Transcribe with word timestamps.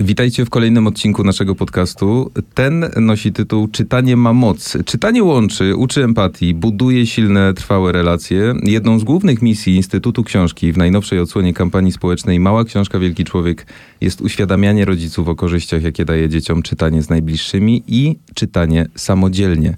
Witajcie 0.00 0.44
w 0.44 0.50
kolejnym 0.50 0.86
odcinku 0.86 1.24
naszego 1.24 1.54
podcastu. 1.54 2.30
Ten 2.54 2.90
nosi 2.96 3.32
tytuł 3.32 3.68
Czytanie 3.68 4.16
ma 4.16 4.32
moc. 4.32 4.76
Czytanie 4.84 5.24
łączy, 5.24 5.76
uczy 5.76 6.04
empatii, 6.04 6.54
buduje 6.54 7.06
silne, 7.06 7.54
trwałe 7.54 7.92
relacje. 7.92 8.54
Jedną 8.62 8.98
z 8.98 9.04
głównych 9.04 9.42
misji 9.42 9.76
Instytutu 9.76 10.24
Książki 10.24 10.72
w 10.72 10.78
najnowszej 10.78 11.18
odsłonie 11.18 11.54
kampanii 11.54 11.92
społecznej 11.92 12.40
Mała 12.40 12.64
Książka 12.64 12.98
Wielki 12.98 13.24
Człowiek 13.24 13.66
jest 14.00 14.20
uświadamianie 14.20 14.84
rodziców 14.84 15.28
o 15.28 15.34
korzyściach, 15.34 15.82
jakie 15.82 16.04
daje 16.04 16.28
dzieciom 16.28 16.62
czytanie 16.62 17.02
z 17.02 17.10
najbliższymi 17.10 17.82
i 17.86 18.16
czytanie 18.34 18.86
samodzielnie. 18.94 19.76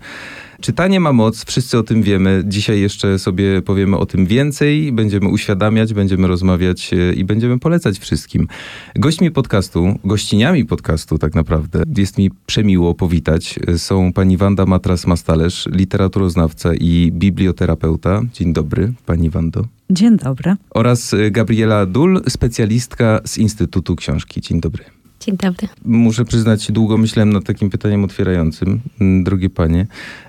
Czytanie 0.60 1.00
ma 1.00 1.12
moc, 1.12 1.44
wszyscy 1.44 1.78
o 1.78 1.82
tym 1.82 2.02
wiemy. 2.02 2.42
Dzisiaj 2.46 2.80
jeszcze 2.80 3.18
sobie 3.18 3.62
powiemy 3.62 3.96
o 3.96 4.06
tym 4.06 4.26
więcej, 4.26 4.92
będziemy 4.92 5.28
uświadamiać, 5.28 5.94
będziemy 5.94 6.28
rozmawiać 6.28 6.90
e, 6.92 7.12
i 7.12 7.24
będziemy 7.24 7.58
polecać 7.58 7.98
wszystkim. 7.98 8.48
Gośćmi 8.96 9.30
podcastu, 9.30 9.98
gościniami 10.04 10.64
podcastu 10.64 11.18
tak 11.18 11.34
naprawdę, 11.34 11.82
jest 11.96 12.18
mi 12.18 12.30
przemiło 12.46 12.94
powitać, 12.94 13.58
e, 13.66 13.78
są 13.78 14.12
pani 14.12 14.36
Wanda 14.36 14.64
Matras-Mastalerz, 14.64 15.70
literaturoznawca 15.72 16.74
i 16.74 17.10
biblioterapeuta. 17.12 18.22
Dzień 18.32 18.52
dobry, 18.52 18.92
pani 19.06 19.30
Wando. 19.30 19.64
Dzień 19.90 20.16
dobry. 20.16 20.56
Oraz 20.70 21.14
e, 21.14 21.30
Gabriela 21.30 21.86
Dul, 21.86 22.22
specjalistka 22.28 23.20
z 23.24 23.38
Instytutu 23.38 23.96
Książki. 23.96 24.40
Dzień 24.40 24.60
dobry. 24.60 24.97
Dzień 25.20 25.36
dobry. 25.36 25.68
Muszę 25.84 26.24
przyznać, 26.24 26.72
długo 26.72 26.98
myślałem 26.98 27.32
nad 27.32 27.44
takim 27.44 27.70
pytaniem 27.70 28.04
otwierającym, 28.04 28.80
drogie 29.22 29.50
panie, 29.50 29.86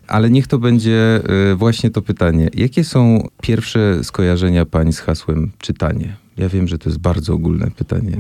ale 0.08 0.30
niech 0.30 0.48
to 0.48 0.60
będzie 0.60 1.22
y, 1.52 1.56
właśnie 1.56 1.90
to 1.90 2.02
pytanie. 2.02 2.50
Jakie 2.54 2.84
są 2.84 3.28
pierwsze 3.42 4.04
skojarzenia 4.04 4.66
pań 4.66 4.94
z 4.94 5.00
hasłem 5.00 5.52
czytanie? 5.58 6.16
Ja 6.38 6.50
wiem, 6.50 6.68
że 6.68 6.78
to 6.78 6.90
jest 6.90 7.00
bardzo 7.00 7.34
ogólne 7.34 7.72
pytanie, 7.72 8.18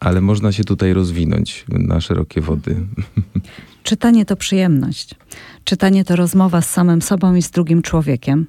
ale 0.00 0.20
można 0.20 0.52
się 0.52 0.64
tutaj 0.64 0.92
rozwinąć 0.92 1.64
na 1.68 2.00
szerokie 2.00 2.40
wody. 2.40 2.76
Czytanie 3.82 4.24
to 4.24 4.36
przyjemność. 4.36 5.14
Czytanie 5.64 6.04
to 6.04 6.16
rozmowa 6.16 6.60
z 6.62 6.70
samym 6.70 7.02
sobą 7.02 7.34
i 7.34 7.42
z 7.42 7.50
drugim 7.50 7.82
człowiekiem. 7.82 8.46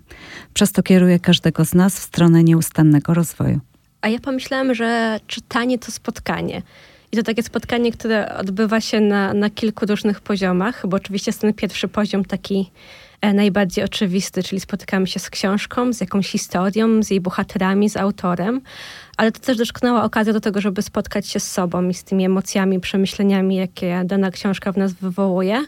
Przez 0.53 0.71
to 0.71 0.83
kieruje 0.83 1.19
każdego 1.19 1.65
z 1.65 1.73
nas 1.73 1.99
w 1.99 2.03
stronę 2.03 2.43
nieustannego 2.43 3.13
rozwoju. 3.13 3.59
A 4.01 4.09
ja 4.09 4.19
pomyślałam, 4.19 4.73
że 4.75 5.19
czytanie 5.27 5.79
to 5.79 5.91
spotkanie. 5.91 6.61
I 7.13 7.15
to 7.15 7.23
takie 7.23 7.43
spotkanie, 7.43 7.91
które 7.91 8.35
odbywa 8.35 8.81
się 8.81 9.01
na, 9.01 9.33
na 9.33 9.49
kilku 9.49 9.85
różnych 9.85 10.21
poziomach, 10.21 10.87
bo 10.87 10.97
oczywiście 10.97 11.29
jest 11.29 11.41
ten 11.41 11.53
pierwszy 11.53 11.87
poziom 11.87 12.25
taki 12.25 12.71
e, 13.21 13.33
najbardziej 13.33 13.85
oczywisty, 13.85 14.43
czyli 14.43 14.61
spotykamy 14.61 15.07
się 15.07 15.19
z 15.19 15.29
książką, 15.29 15.93
z 15.93 16.01
jakąś 16.01 16.27
historią, 16.27 17.03
z 17.03 17.09
jej 17.09 17.21
bohaterami, 17.21 17.89
z 17.89 17.97
autorem, 17.97 18.61
ale 19.17 19.31
to 19.31 19.39
też 19.39 19.57
doskonała 19.57 20.03
okazja 20.03 20.33
do 20.33 20.41
tego, 20.41 20.61
żeby 20.61 20.81
spotkać 20.81 21.27
się 21.27 21.39
z 21.39 21.51
sobą 21.51 21.89
i 21.89 21.93
z 21.93 22.03
tymi 22.03 22.25
emocjami, 22.25 22.79
przemyśleniami, 22.79 23.55
jakie 23.55 24.01
dana 24.05 24.31
książka 24.31 24.71
w 24.71 24.77
nas 24.77 24.93
wywołuje. 24.93 25.65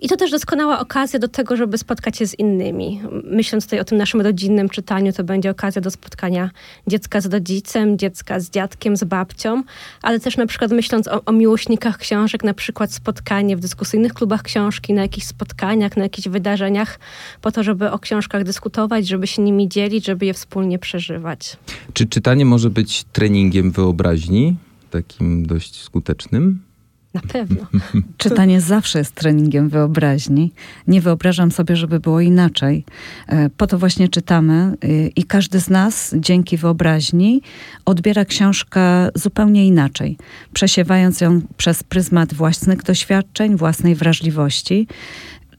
I 0.00 0.08
to 0.08 0.16
też 0.16 0.30
doskonała 0.30 0.80
okazja 0.80 1.18
do 1.18 1.28
tego, 1.28 1.56
żeby 1.56 1.78
spotkać 1.78 2.16
się 2.16 2.26
z 2.26 2.38
innymi. 2.38 3.02
Myśląc 3.24 3.64
tutaj 3.64 3.80
o 3.80 3.84
tym 3.84 3.98
naszym 3.98 4.20
rodzinnym 4.20 4.68
czytaniu, 4.68 5.12
to 5.12 5.24
będzie 5.24 5.50
okazja 5.50 5.82
do 5.82 5.90
spotkania 5.90 6.50
dziecka 6.86 7.20
z 7.20 7.26
rodzicem, 7.26 7.98
dziecka 7.98 8.40
z 8.40 8.50
dziadkiem, 8.50 8.96
z 8.96 9.04
babcią, 9.04 9.62
ale 10.02 10.20
też 10.20 10.36
na 10.36 10.46
przykład 10.46 10.70
myśląc 10.70 11.08
o, 11.08 11.24
o 11.24 11.32
miłośnikach 11.32 11.98
książek, 11.98 12.44
na 12.44 12.54
przykład 12.54 12.92
spotkanie 12.92 13.56
w 13.56 13.60
dyskusyjnych 13.60 14.14
klubach 14.14 14.42
książki, 14.42 14.94
na 14.94 15.02
jakichś 15.02 15.26
spotkaniach, 15.26 15.96
na 15.96 16.02
jakichś 16.02 16.28
wydarzeniach, 16.28 16.98
po 17.42 17.52
to, 17.52 17.62
żeby 17.62 17.90
o 17.90 17.98
książkach 17.98 18.44
dyskutować, 18.44 19.08
żeby 19.08 19.26
się 19.26 19.42
nimi 19.42 19.68
dzielić, 19.68 20.06
żeby 20.06 20.26
je 20.26 20.34
wspólnie 20.34 20.78
przeżywać. 20.78 21.56
Czy 21.92 22.06
czytanie 22.06 22.44
może 22.44 22.67
być 22.70 23.04
treningiem 23.04 23.70
wyobraźni, 23.70 24.56
takim 24.90 25.46
dość 25.46 25.82
skutecznym? 25.82 26.68
Na 27.14 27.20
pewno. 27.20 27.66
Czytanie 28.16 28.60
zawsze 28.60 28.98
jest 28.98 29.14
treningiem 29.14 29.68
wyobraźni. 29.68 30.52
Nie 30.86 31.00
wyobrażam 31.00 31.50
sobie, 31.50 31.76
żeby 31.76 32.00
było 32.00 32.20
inaczej. 32.20 32.84
E, 33.26 33.50
po 33.50 33.66
to 33.66 33.78
właśnie 33.78 34.08
czytamy 34.08 34.76
y, 34.84 35.12
i 35.16 35.24
każdy 35.24 35.60
z 35.60 35.70
nas 35.70 36.14
dzięki 36.18 36.56
wyobraźni 36.56 37.42
odbiera 37.84 38.24
książkę 38.24 39.08
zupełnie 39.14 39.66
inaczej, 39.66 40.16
przesiewając 40.52 41.20
ją 41.20 41.40
przez 41.56 41.82
pryzmat 41.82 42.34
własnych 42.34 42.82
doświadczeń, 42.82 43.56
własnej 43.56 43.94
wrażliwości, 43.94 44.86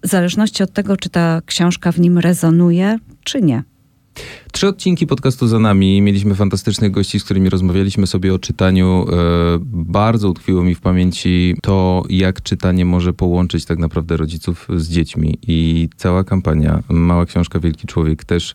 w 0.03 0.07
zależności 0.07 0.63
od 0.63 0.73
tego, 0.73 0.97
czy 0.97 1.09
ta 1.09 1.41
książka 1.45 1.91
w 1.91 1.99
nim 1.99 2.17
rezonuje, 2.17 2.97
czy 3.23 3.41
nie. 3.41 3.63
Trzy 4.51 4.67
odcinki 4.67 5.07
podcastu 5.07 5.47
za 5.47 5.59
nami. 5.59 6.01
Mieliśmy 6.01 6.35
fantastycznych 6.35 6.91
gości, 6.91 7.19
z 7.19 7.23
którymi 7.23 7.49
rozmawialiśmy 7.49 8.07
sobie 8.07 8.33
o 8.33 8.39
czytaniu. 8.39 9.05
E, 9.11 9.15
bardzo 9.63 10.29
utkwiło 10.29 10.63
mi 10.63 10.75
w 10.75 10.81
pamięci 10.81 11.55
to, 11.61 12.03
jak 12.09 12.41
czytanie 12.41 12.85
może 12.85 13.13
połączyć 13.13 13.65
tak 13.65 13.79
naprawdę 13.79 14.17
rodziców 14.17 14.67
z 14.75 14.89
dziećmi. 14.89 15.37
I 15.47 15.89
cała 15.97 16.23
kampania 16.23 16.83
Mała 16.89 17.25
Książka 17.25 17.59
Wielki 17.59 17.87
Człowiek 17.87 18.23
też 18.23 18.53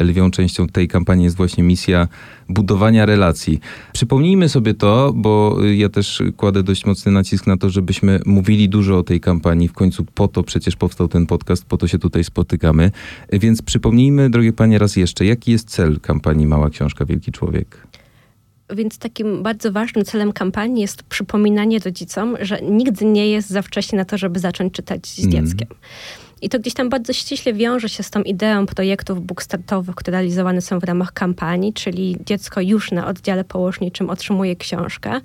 lwią 0.00 0.30
częścią 0.30 0.66
tej 0.66 0.88
kampanii 0.88 1.24
jest 1.24 1.36
właśnie 1.36 1.64
misja 1.64 2.08
budowania 2.48 3.06
relacji. 3.06 3.60
Przypomnijmy 3.92 4.48
sobie 4.48 4.74
to, 4.74 5.12
bo 5.16 5.58
ja 5.74 5.88
też 5.88 6.22
kładę 6.36 6.62
dość 6.62 6.86
mocny 6.86 7.12
nacisk 7.12 7.46
na 7.46 7.56
to, 7.56 7.70
żebyśmy 7.70 8.20
mówili 8.26 8.68
dużo 8.68 8.98
o 8.98 9.02
tej 9.02 9.20
kampanii. 9.20 9.68
W 9.68 9.72
końcu 9.72 10.04
po 10.14 10.28
to 10.28 10.42
przecież 10.42 10.76
powstał 10.76 11.08
ten 11.08 11.26
podcast, 11.26 11.64
po 11.64 11.76
to 11.76 11.88
się 11.88 11.98
tutaj 11.98 12.24
spotykamy. 12.24 12.90
Więc 13.32 13.62
przypomnijmy, 13.62 14.30
drogie 14.30 14.52
panie, 14.52 14.78
raz 14.78 14.96
jeszcze, 14.96 15.24
jaki 15.34 15.52
jest 15.52 15.70
cel 15.70 16.00
kampanii 16.00 16.46
Mała 16.46 16.70
Książka 16.70 17.04
Wielki 17.04 17.32
Człowiek? 17.32 17.86
Więc 18.76 18.98
takim 18.98 19.42
bardzo 19.42 19.72
ważnym 19.72 20.04
celem 20.04 20.32
kampanii 20.32 20.82
jest 20.82 21.02
przypominanie 21.02 21.78
rodzicom, 21.78 22.36
że 22.40 22.60
nigdy 22.62 23.04
nie 23.04 23.30
jest 23.30 23.48
za 23.50 23.62
wcześnie 23.62 23.98
na 23.98 24.04
to, 24.04 24.18
żeby 24.18 24.40
zacząć 24.40 24.72
czytać 24.72 25.06
z 25.06 25.24
mm. 25.24 25.46
I 26.44 26.48
to 26.48 26.58
gdzieś 26.58 26.74
tam 26.74 26.88
bardzo 26.88 27.12
ściśle 27.12 27.52
wiąże 27.52 27.88
się 27.88 28.02
z 28.02 28.10
tą 28.10 28.22
ideą 28.22 28.66
projektów 28.66 29.26
bookstartowych, 29.26 29.94
które 29.94 30.12
realizowane 30.18 30.60
są 30.60 30.78
w 30.78 30.84
ramach 30.84 31.12
kampanii, 31.12 31.72
czyli 31.72 32.16
dziecko 32.26 32.60
już 32.60 32.92
na 32.92 33.06
oddziale 33.06 33.44
położniczym 33.44 34.10
otrzymuje 34.10 34.56
książkę, 34.56 35.20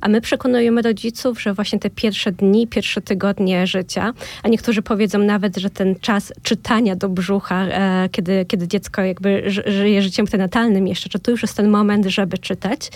a 0.00 0.08
my 0.08 0.20
przekonujemy 0.20 0.82
rodziców, 0.82 1.42
że 1.42 1.54
właśnie 1.54 1.78
te 1.78 1.90
pierwsze 1.90 2.32
dni, 2.32 2.66
pierwsze 2.66 3.00
tygodnie 3.00 3.66
życia, 3.66 4.12
a 4.42 4.48
niektórzy 4.48 4.82
powiedzą 4.82 5.18
nawet, 5.18 5.56
że 5.56 5.70
ten 5.70 5.94
czas 6.00 6.32
czytania 6.42 6.96
do 6.96 7.08
brzucha, 7.08 7.66
e, 7.66 8.08
kiedy, 8.08 8.44
kiedy 8.48 8.68
dziecko 8.68 9.02
jakby 9.02 9.42
żyje 9.66 10.02
życiem 10.02 10.26
prenatalnym 10.26 10.86
jeszcze, 10.86 11.08
że 11.12 11.18
to 11.18 11.30
już 11.30 11.42
jest 11.42 11.56
ten 11.56 11.68
moment, 11.68 12.06
żeby 12.06 12.38
czytać. 12.38 12.90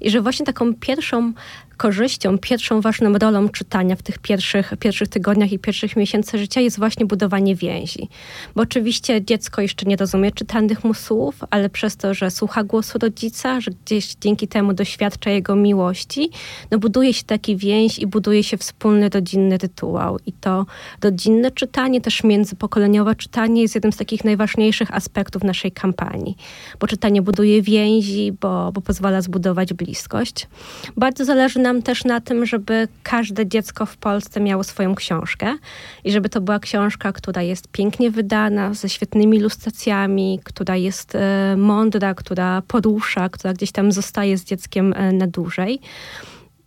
I 0.00 0.10
że 0.10 0.20
właśnie 0.20 0.46
taką 0.46 0.74
pierwszą 0.74 1.32
korzyścią, 1.76 2.38
pierwszą 2.38 2.80
ważną 2.80 3.18
rolą 3.18 3.48
czytania 3.48 3.96
w 3.96 4.02
tych 4.02 4.18
pierwszych, 4.18 4.72
pierwszych 4.80 5.08
tygodniach 5.08 5.52
i 5.52 5.58
pierwszych 5.58 5.96
miesięcy 5.96 6.38
życia 6.38 6.60
jest 6.60 6.78
właśnie 6.78 7.06
budowanie 7.06 7.54
więzi. 7.54 8.08
Bo 8.54 8.62
oczywiście 8.62 9.24
dziecko 9.24 9.62
jeszcze 9.62 9.86
nie 9.86 9.96
rozumie 9.96 10.32
czytanych 10.32 10.84
mu 10.84 10.94
słów, 10.94 11.40
ale 11.50 11.70
przez 11.70 11.96
to, 11.96 12.14
że 12.14 12.30
słucha 12.30 12.64
głosu 12.64 12.98
rodzica, 12.98 13.60
że 13.60 13.70
gdzieś 13.70 14.14
dzięki 14.20 14.48
temu 14.48 14.72
doświadcza 14.72 15.30
jego 15.30 15.56
miłości, 15.56 16.30
no 16.70 16.78
buduje 16.78 17.14
się 17.14 17.24
taki 17.24 17.56
więź 17.56 17.98
i 17.98 18.06
buduje 18.06 18.42
się 18.42 18.56
wspólny 18.56 19.08
rodzinny 19.08 19.58
rytuał. 19.58 20.18
I 20.26 20.32
to 20.32 20.66
rodzinne 21.02 21.50
czytanie, 21.50 22.00
też 22.00 22.24
międzypokoleniowe 22.24 23.14
czytanie 23.14 23.62
jest 23.62 23.74
jednym 23.74 23.92
z 23.92 23.96
takich 23.96 24.24
najważniejszych 24.24 24.94
aspektów 24.94 25.44
naszej 25.44 25.72
kampanii. 25.72 26.36
Bo 26.80 26.86
czytanie 26.86 27.22
buduje 27.22 27.62
więzi, 27.62 28.32
bo, 28.40 28.72
bo 28.72 28.80
pozwala 28.80 29.20
zbudować 29.20 29.72
bliskość. 29.72 30.48
Bardzo 30.96 31.24
zależy 31.24 31.58
nam 31.64 31.82
też 31.82 32.04
na 32.04 32.20
tym, 32.20 32.46
żeby 32.46 32.88
każde 33.02 33.46
dziecko 33.46 33.86
w 33.86 33.96
Polsce 33.96 34.40
miało 34.40 34.64
swoją 34.64 34.94
książkę 34.94 35.56
i 36.04 36.12
żeby 36.12 36.28
to 36.28 36.40
była 36.40 36.58
książka, 36.58 37.12
która 37.12 37.42
jest 37.42 37.68
pięknie 37.68 38.10
wydana, 38.10 38.74
ze 38.74 38.88
świetnymi 38.88 39.36
ilustracjami, 39.36 40.40
która 40.44 40.76
jest 40.76 41.14
e, 41.14 41.54
mądra, 41.56 42.14
która 42.14 42.62
porusza, 42.68 43.28
która 43.28 43.54
gdzieś 43.54 43.72
tam 43.72 43.92
zostaje 43.92 44.38
z 44.38 44.44
dzieckiem 44.44 44.92
e, 44.92 45.12
na 45.12 45.26
dłużej. 45.26 45.80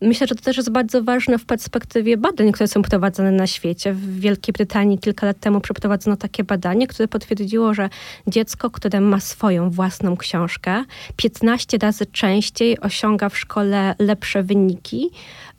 Myślę, 0.01 0.27
że 0.27 0.35
to 0.35 0.41
też 0.41 0.57
jest 0.57 0.69
bardzo 0.69 1.03
ważne 1.03 1.37
w 1.37 1.45
perspektywie 1.45 2.17
badań, 2.17 2.51
które 2.51 2.67
są 2.67 2.81
prowadzone 2.81 3.31
na 3.31 3.47
świecie. 3.47 3.93
W 3.93 4.19
Wielkiej 4.19 4.53
Brytanii 4.53 4.99
kilka 4.99 5.25
lat 5.25 5.39
temu 5.39 5.61
przeprowadzono 5.61 6.17
takie 6.17 6.43
badanie, 6.43 6.87
które 6.87 7.07
potwierdziło, 7.07 7.73
że 7.73 7.89
dziecko, 8.27 8.69
które 8.69 9.01
ma 9.01 9.19
swoją 9.19 9.69
własną 9.69 10.17
książkę, 10.17 10.83
15 11.15 11.77
razy 11.77 12.05
częściej 12.05 12.79
osiąga 12.79 13.29
w 13.29 13.37
szkole 13.37 13.95
lepsze 13.99 14.43
wyniki 14.43 15.09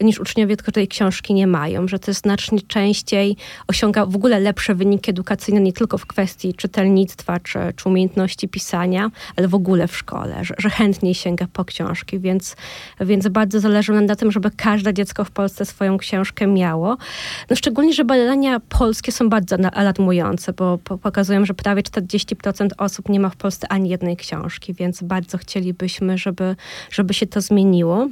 niż 0.00 0.20
uczniowie, 0.20 0.56
którzy 0.56 0.72
tej 0.72 0.88
książki 0.88 1.34
nie 1.34 1.46
mają, 1.46 1.88
że 1.88 1.98
to 1.98 2.12
znacznie 2.12 2.60
częściej 2.60 3.36
osiąga 3.66 4.06
w 4.06 4.16
ogóle 4.16 4.40
lepsze 4.40 4.74
wyniki 4.74 5.10
edukacyjne 5.10 5.60
nie 5.60 5.72
tylko 5.72 5.98
w 5.98 6.06
kwestii 6.06 6.54
czytelnictwa 6.54 7.40
czy, 7.40 7.58
czy 7.76 7.88
umiejętności 7.88 8.48
pisania, 8.48 9.10
ale 9.36 9.48
w 9.48 9.54
ogóle 9.54 9.88
w 9.88 9.96
szkole, 9.96 10.44
że, 10.44 10.54
że 10.58 10.70
chętniej 10.70 11.14
sięga 11.14 11.46
po 11.52 11.64
książki, 11.64 12.18
więc, 12.20 12.56
więc 13.00 13.28
bardzo 13.28 13.60
zależy 13.60 13.92
nam 13.92 14.06
na 14.06 14.16
tym, 14.16 14.32
żeby 14.32 14.50
każde 14.50 14.94
dziecko 14.94 15.24
w 15.24 15.30
Polsce 15.30 15.64
swoją 15.64 15.98
książkę 15.98 16.46
miało. 16.46 16.96
No 17.50 17.56
szczególnie, 17.56 17.92
że 17.92 18.04
badania 18.04 18.60
polskie 18.60 19.12
są 19.12 19.28
bardzo 19.28 19.56
alarmujące, 19.72 20.52
bo 20.52 20.78
pokazują, 20.78 21.44
że 21.44 21.54
prawie 21.54 21.82
40% 21.82 22.68
osób 22.78 23.08
nie 23.08 23.20
ma 23.20 23.30
w 23.30 23.36
Polsce 23.36 23.68
ani 23.68 23.88
jednej 23.90 24.16
książki, 24.16 24.74
więc 24.74 25.02
bardzo 25.02 25.38
chcielibyśmy, 25.38 26.18
żeby, 26.18 26.56
żeby 26.90 27.14
się 27.14 27.26
to 27.26 27.40
zmieniło. 27.40 28.08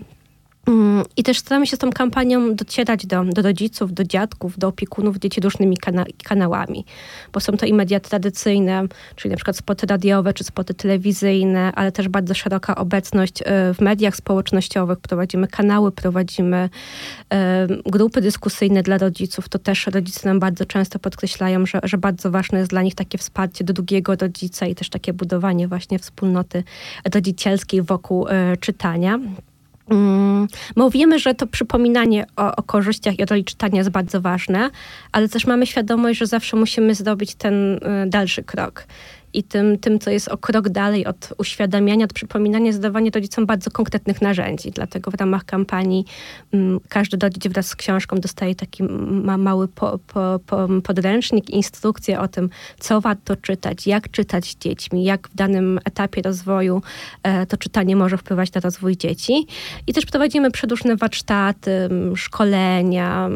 Mm, 0.67 1.05
I 1.17 1.23
też 1.23 1.39
staramy 1.39 1.67
się 1.67 1.77
z 1.77 1.79
tą 1.79 1.91
kampanią 1.91 2.55
docierać 2.55 3.07
do, 3.07 3.25
do 3.25 3.43
rodziców, 3.43 3.93
do 3.93 4.05
dziadków, 4.05 4.59
do 4.59 4.69
opiekunów 4.69 5.19
dzieci 5.19 5.41
różnymi 5.41 5.77
kana 5.77 6.05
kanałami, 6.25 6.85
bo 7.33 7.41
są 7.41 7.57
to 7.57 7.67
i 7.67 7.75
media 7.75 8.01
tradycyjne, 8.01 8.85
czyli 9.17 9.31
na 9.31 9.37
przykład 9.37 9.57
spoty 9.57 9.87
radiowe 9.87 10.35
czy 10.35 10.45
spoty 10.45 10.75
telewizyjne, 10.75 11.73
ale 11.75 11.93
też 11.93 12.09
bardzo 12.09 12.35
szeroka 12.35 12.75
obecność 12.75 13.43
e, 13.43 13.75
w 13.75 13.81
mediach 13.81 14.17
społecznościowych. 14.17 14.99
Prowadzimy 14.99 15.49
kanały, 15.49 15.93
prowadzimy 15.93 16.69
e, 17.33 17.67
grupy 17.87 18.21
dyskusyjne 18.21 18.83
dla 18.83 18.99
rodziców. 18.99 19.49
To 19.49 19.59
też 19.59 19.87
rodzice 19.87 20.29
nam 20.29 20.41
bardzo 20.41 20.65
często 20.65 20.99
podkreślają, 20.99 21.67
że, 21.67 21.81
że 21.83 21.99
bardzo 21.99 22.31
ważne 22.31 22.59
jest 22.59 22.71
dla 22.71 22.83
nich 22.83 22.95
takie 22.95 23.19
wsparcie 23.19 23.65
do 23.65 23.73
drugiego 23.73 24.17
rodzica 24.17 24.67
i 24.67 24.75
też 24.75 24.89
takie 24.89 25.13
budowanie 25.13 25.69
właśnie 25.69 25.99
wspólnoty 25.99 26.65
rodzicielskiej 27.15 27.83
wokół 27.83 28.29
e, 28.29 28.57
czytania. 28.57 29.19
Mm, 29.91 30.47
bo 30.77 30.91
wiemy, 30.91 31.19
że 31.19 31.35
to 31.35 31.47
przypominanie 31.47 32.27
o, 32.37 32.57
o, 32.57 32.63
korzyściach 32.63 33.19
i 33.19 33.23
o 33.23 33.27
roli 33.27 33.45
czytania 33.45 33.79
jest 33.79 33.91
bardzo 33.91 34.21
ważne, 34.21 34.71
ale 35.13 35.29
też 35.29 35.47
mamy 35.47 35.67
świadomość, 35.67 36.19
że 36.19 36.27
zawsze 36.27 36.57
musimy 36.57 36.95
zrobić 36.95 37.35
ten 37.35 37.75
y, 37.75 37.81
dalszy 38.07 38.43
krok 38.43 38.87
i 39.33 39.43
tym, 39.43 39.79
tym, 39.79 39.99
co 39.99 40.11
jest 40.11 40.29
o 40.29 40.39
krok 40.39 40.69
dalej 40.69 41.07
od 41.07 41.33
uświadamiania, 41.39 42.05
od 42.05 42.13
przypominania, 42.13 42.73
zadawanie 42.73 43.11
rodzicom 43.11 43.47
bardzo 43.47 43.71
konkretnych 43.71 44.23
narzędzi. 44.23 44.71
Dlatego 44.71 45.11
w 45.11 45.15
ramach 45.15 45.45
kampanii 45.45 46.05
um, 46.53 46.81
każdy 46.89 47.17
rodzic 47.17 47.47
wraz 47.47 47.67
z 47.67 47.77
książką 47.77 48.17
dostaje 48.17 48.55
taki 48.55 48.83
ma 48.83 49.39
mały 49.39 49.69
po, 49.69 49.99
po, 50.07 50.41
po 50.47 50.69
podręcznik, 50.83 51.51
instrukcję 51.51 52.21
o 52.21 52.29
tym, 52.29 52.51
co 52.81 53.01
warto 53.01 53.37
czytać, 53.37 53.87
jak 53.87 54.11
czytać 54.11 54.45
z 54.45 54.57
dziećmi, 54.57 55.05
jak 55.05 55.29
w 55.29 55.35
danym 55.35 55.79
etapie 55.85 56.23
rozwoju 56.23 56.83
e, 57.23 57.47
to 57.47 57.57
czytanie 57.57 57.97
może 57.97 58.19
wpływać 58.19 58.53
na 58.53 58.61
rozwój 58.61 58.97
dzieci. 58.97 59.47
I 59.87 59.93
też 59.93 60.07
prowadzimy 60.07 60.51
przedłużne 60.51 60.97
warsztaty, 60.97 61.89
szkolenia, 62.15 63.29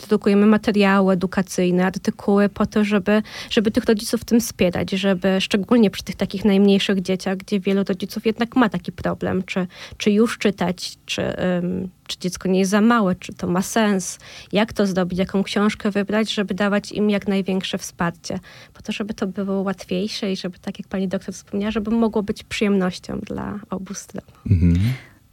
produkujemy 0.00 0.46
materiały 0.46 1.12
edukacyjne, 1.12 1.86
artykuły 1.86 2.48
po 2.48 2.66
to, 2.66 2.84
żeby, 2.84 3.22
żeby 3.50 3.70
tych 3.70 3.84
rodziców 3.84 4.20
w 4.20 4.24
tym 4.24 4.40
wspierać, 4.40 4.90
żeby 4.90 5.40
szczególnie 5.40 5.90
przy 5.90 6.04
tych 6.04 6.16
takich 6.16 6.44
najmniejszych 6.44 7.02
dzieciach, 7.02 7.36
gdzie 7.36 7.60
wielu 7.60 7.84
rodziców 7.84 8.26
jednak 8.26 8.56
ma 8.56 8.68
taki 8.68 8.92
problem, 8.92 9.42
czy, 9.42 9.66
czy 9.96 10.10
już 10.10 10.38
czytać, 10.38 10.98
czy, 11.06 11.22
um, 11.22 11.88
czy 12.06 12.18
dziecko 12.18 12.48
nie 12.48 12.58
jest 12.58 12.70
za 12.70 12.80
małe, 12.80 13.14
czy 13.14 13.32
to 13.32 13.46
ma 13.46 13.62
sens, 13.62 14.18
jak 14.52 14.72
to 14.72 14.86
zrobić, 14.86 15.18
jaką 15.18 15.42
książkę 15.42 15.90
wybrać, 15.90 16.34
żeby 16.34 16.54
dawać 16.54 16.92
im 16.92 17.10
jak 17.10 17.28
największe 17.28 17.78
wsparcie, 17.78 18.38
po 18.74 18.82
to, 18.82 18.92
żeby 18.92 19.14
to 19.14 19.26
było 19.26 19.62
łatwiejsze 19.62 20.32
i 20.32 20.36
żeby, 20.36 20.58
tak 20.58 20.78
jak 20.78 20.88
pani 20.88 21.08
doktor 21.08 21.34
wspomniała, 21.34 21.70
żeby 21.70 21.90
mogło 21.90 22.22
być 22.22 22.42
przyjemnością 22.42 23.20
dla 23.20 23.58
obu 23.70 23.94
stron. 23.94 24.24
Mhm. 24.50 24.78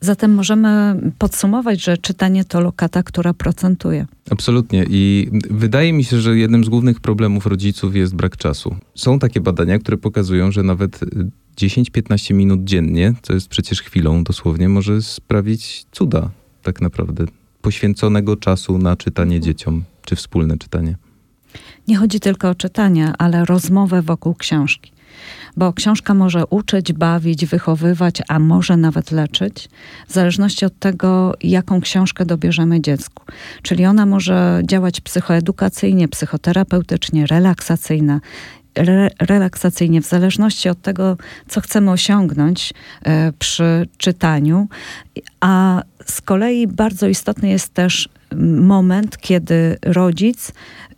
Zatem 0.01 0.33
możemy 0.33 0.95
podsumować, 1.17 1.83
że 1.83 1.97
czytanie 1.97 2.45
to 2.45 2.61
lokata, 2.61 3.03
która 3.03 3.33
procentuje. 3.33 4.05
Absolutnie. 4.31 4.85
I 4.89 5.29
wydaje 5.49 5.93
mi 5.93 6.03
się, 6.03 6.19
że 6.19 6.37
jednym 6.37 6.63
z 6.63 6.69
głównych 6.69 6.99
problemów 6.99 7.45
rodziców 7.45 7.95
jest 7.95 8.15
brak 8.15 8.37
czasu. 8.37 8.75
Są 8.95 9.19
takie 9.19 9.41
badania, 9.41 9.79
które 9.79 9.97
pokazują, 9.97 10.51
że 10.51 10.63
nawet 10.63 10.99
10-15 11.57 12.33
minut 12.33 12.63
dziennie, 12.63 13.13
co 13.21 13.33
jest 13.33 13.47
przecież 13.47 13.81
chwilą 13.81 14.23
dosłownie, 14.23 14.69
może 14.69 15.01
sprawić 15.01 15.85
cuda 15.91 16.29
tak 16.63 16.81
naprawdę. 16.81 17.25
Poświęconego 17.61 18.37
czasu 18.37 18.77
na 18.77 18.95
czytanie 18.95 19.35
mhm. 19.35 19.43
dzieciom, 19.43 19.83
czy 20.05 20.15
wspólne 20.15 20.57
czytanie. 20.57 20.95
Nie 21.87 21.97
chodzi 21.97 22.19
tylko 22.19 22.49
o 22.49 22.55
czytanie, 22.55 23.13
ale 23.17 23.45
rozmowę 23.45 24.01
wokół 24.01 24.35
książki 24.35 24.91
bo 25.57 25.73
książka 25.73 26.13
może 26.13 26.45
uczyć, 26.45 26.93
bawić, 26.93 27.45
wychowywać, 27.45 28.21
a 28.27 28.39
może 28.39 28.77
nawet 28.77 29.11
leczyć, 29.11 29.69
w 30.07 30.13
zależności 30.13 30.65
od 30.65 30.79
tego, 30.79 31.33
jaką 31.43 31.81
książkę 31.81 32.25
dobierzemy 32.25 32.81
dziecku. 32.81 33.23
Czyli 33.61 33.85
ona 33.85 34.05
może 34.05 34.61
działać 34.69 35.01
psychoedukacyjnie, 35.01 36.07
psychoterapeutycznie, 36.07 37.27
relaksacyjna, 37.27 38.19
re, 38.75 39.09
relaksacyjnie, 39.19 40.01
w 40.01 40.07
zależności 40.07 40.69
od 40.69 40.81
tego, 40.81 41.17
co 41.47 41.61
chcemy 41.61 41.91
osiągnąć 41.91 42.73
e, 43.03 43.33
przy 43.39 43.87
czytaniu. 43.97 44.67
A 45.39 45.83
z 46.05 46.21
kolei 46.21 46.67
bardzo 46.67 47.07
istotny 47.07 47.49
jest 47.49 47.73
też 47.73 48.09
moment, 48.57 49.17
kiedy 49.17 49.77
rodzic 49.85 50.51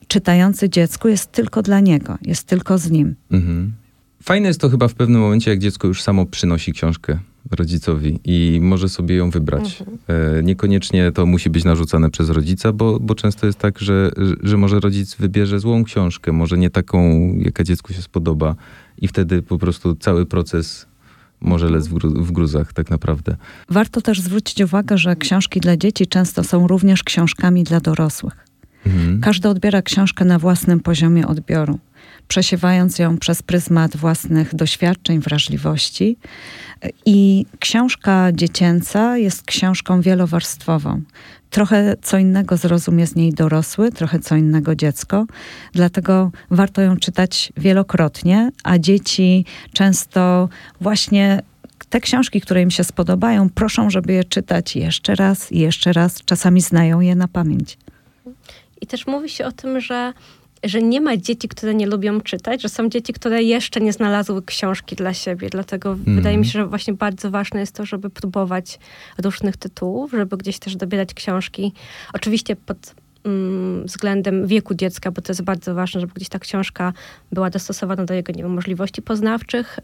czytający 0.08 0.70
dziecku 0.70 1.08
jest 1.08 1.32
tylko 1.32 1.62
dla 1.62 1.80
niego, 1.80 2.18
jest 2.22 2.48
tylko 2.48 2.78
z 2.78 2.92
nim. 2.92 3.16
Mhm. 3.32 3.74
Fajne 4.22 4.48
jest 4.48 4.62
to 4.62 4.70
chyba 4.70 4.88
w 4.88 4.94
pewnym 4.94 5.22
momencie, 5.22 5.52
jak 5.52 5.60
dziecko 5.60 5.88
już 5.88 6.02
samo 6.02 6.26
przynosi 6.26 6.74
książkę 6.74 7.20
rodzicowi 7.52 8.20
i 8.26 8.60
może 8.62 8.90
sobie 8.90 9.16
ją 9.16 9.30
wybrać. 9.30 9.82
Mhm. 9.82 9.98
E, 10.38 10.44
niekoniecznie 10.44 11.12
to 11.12 11.26
musi 11.26 11.50
być 11.50 11.64
narzucane 11.64 12.10
przez 12.10 12.30
rodzica, 12.30 12.74
bo, 12.74 13.00
bo 13.00 13.16
często 13.16 13.46
jest 13.46 13.60
tak, 13.60 13.80
że, 13.80 14.12
że 14.44 14.58
może 14.58 14.80
rodzic 14.80 15.16
wybierze 15.16 15.60
złą 15.60 15.84
książkę, 15.84 16.32
może 16.32 16.58
nie 16.58 16.70
taką, 16.70 17.32
jaka 17.38 17.64
dziecku 17.64 17.94
się 17.94 18.02
spodoba 18.02 18.56
i 18.98 19.08
wtedy 19.08 19.42
po 19.42 19.58
prostu 19.58 19.96
cały 19.96 20.26
proces 20.26 20.86
może 21.42 21.70
lec 21.70 21.88
w, 21.88 21.94
gru, 21.94 22.24
w 22.24 22.32
gruzach 22.32 22.74
tak 22.74 22.90
naprawdę. 22.90 23.36
Warto 23.70 24.02
też 24.02 24.22
zwrócić 24.22 24.62
uwagę, 24.62 24.98
że 24.98 25.16
książki 25.16 25.60
dla 25.60 25.78
dzieci 25.78 26.08
często 26.08 26.44
są 26.44 26.68
również 26.68 27.04
książkami 27.04 27.64
dla 27.64 27.80
dorosłych. 27.80 28.48
Mhm. 28.86 29.22
Każdy 29.22 29.50
odbiera 29.50 29.82
książkę 29.82 30.26
na 30.26 30.40
własnym 30.40 30.80
poziomie 30.80 31.28
odbioru 31.28 31.80
przesiewając 32.28 33.00
ją 33.00 33.18
przez 33.18 33.44
pryzmat 33.44 33.98
własnych 33.98 34.56
doświadczeń, 34.56 35.20
wrażliwości. 35.20 36.18
I 37.06 37.46
książka 37.60 38.32
dziecięca 38.34 39.18
jest 39.18 39.44
książką 39.44 40.02
wielowarstwową. 40.02 41.02
Trochę 41.50 41.96
co 42.02 42.18
innego 42.18 42.58
zrozumie 42.58 43.08
z 43.08 43.16
niej 43.16 43.34
dorosły, 43.34 43.92
trochę 43.92 44.20
co 44.20 44.36
innego 44.36 44.76
dziecko, 44.76 45.26
dlatego 45.74 46.32
warto 46.52 46.82
ją 46.82 46.98
czytać 46.98 47.54
wielokrotnie, 47.58 48.52
a 48.64 48.80
dzieci 48.80 49.46
często 49.74 50.50
właśnie 50.82 51.42
te 51.90 52.02
książki, 52.02 52.42
które 52.42 52.62
im 52.62 52.72
się 52.72 52.84
spodobają, 52.84 53.50
proszą, 53.50 53.90
żeby 53.90 54.14
je 54.14 54.24
czytać 54.24 54.76
jeszcze 54.76 55.16
raz 55.16 55.52
i 55.52 55.60
jeszcze 55.60 55.94
raz. 55.94 56.22
Czasami 56.26 56.62
znają 56.62 57.00
je 57.00 57.16
na 57.16 57.28
pamięć. 57.28 57.78
I 58.82 58.88
też 58.88 59.08
mówi 59.08 59.30
się 59.30 59.46
o 59.46 59.52
tym, 59.52 59.82
że 59.82 60.14
że 60.64 60.82
nie 60.82 61.02
ma 61.02 61.18
dzieci, 61.18 61.48
które 61.48 61.76
nie 61.76 61.88
lubią 61.88 62.22
czytać, 62.22 62.62
że 62.62 62.70
są 62.70 62.90
dzieci, 62.90 63.14
które 63.14 63.44
jeszcze 63.44 63.82
nie 63.82 63.94
znalazły 63.94 64.44
książki 64.44 64.96
dla 64.96 65.14
siebie. 65.14 65.50
Dlatego 65.50 65.90
mm. 65.94 66.16
wydaje 66.16 66.38
mi 66.38 66.46
się, 66.46 66.52
że 66.52 66.68
właśnie 66.68 66.94
bardzo 66.94 67.32
ważne 67.32 67.60
jest 67.60 67.76
to, 67.76 67.86
żeby 67.86 68.10
próbować 68.10 68.80
różnych 69.18 69.58
tytułów, 69.58 70.12
żeby 70.12 70.38
gdzieś 70.38 70.60
też 70.60 70.76
dobierać 70.76 71.14
książki. 71.14 71.74
Oczywiście 72.14 72.56
pod 72.56 72.96
względem 73.86 74.48
wieku 74.48 74.76
dziecka, 74.76 75.12
bo 75.12 75.22
to 75.22 75.32
jest 75.32 75.42
bardzo 75.42 75.76
ważne, 75.76 76.02
żeby 76.02 76.14
gdzieś 76.14 76.30
ta 76.30 76.40
książka 76.40 76.94
była 77.32 77.50
dostosowana 77.50 78.06
do 78.06 78.14
jego 78.14 78.34
nie 78.34 78.44
wiem, 78.44 78.54
możliwości 78.54 79.02
poznawczych, 79.02 79.80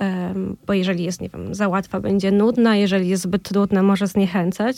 bo 0.67 0.73
jeżeli 0.73 1.03
jest, 1.03 1.21
nie 1.21 1.29
wiem, 1.29 1.55
za 1.55 1.67
łatwa, 1.67 1.99
będzie 1.99 2.31
nudna, 2.31 2.75
jeżeli 2.75 3.09
jest 3.09 3.23
zbyt 3.23 3.43
trudna, 3.43 3.83
może 3.83 4.07
zniechęcać, 4.07 4.77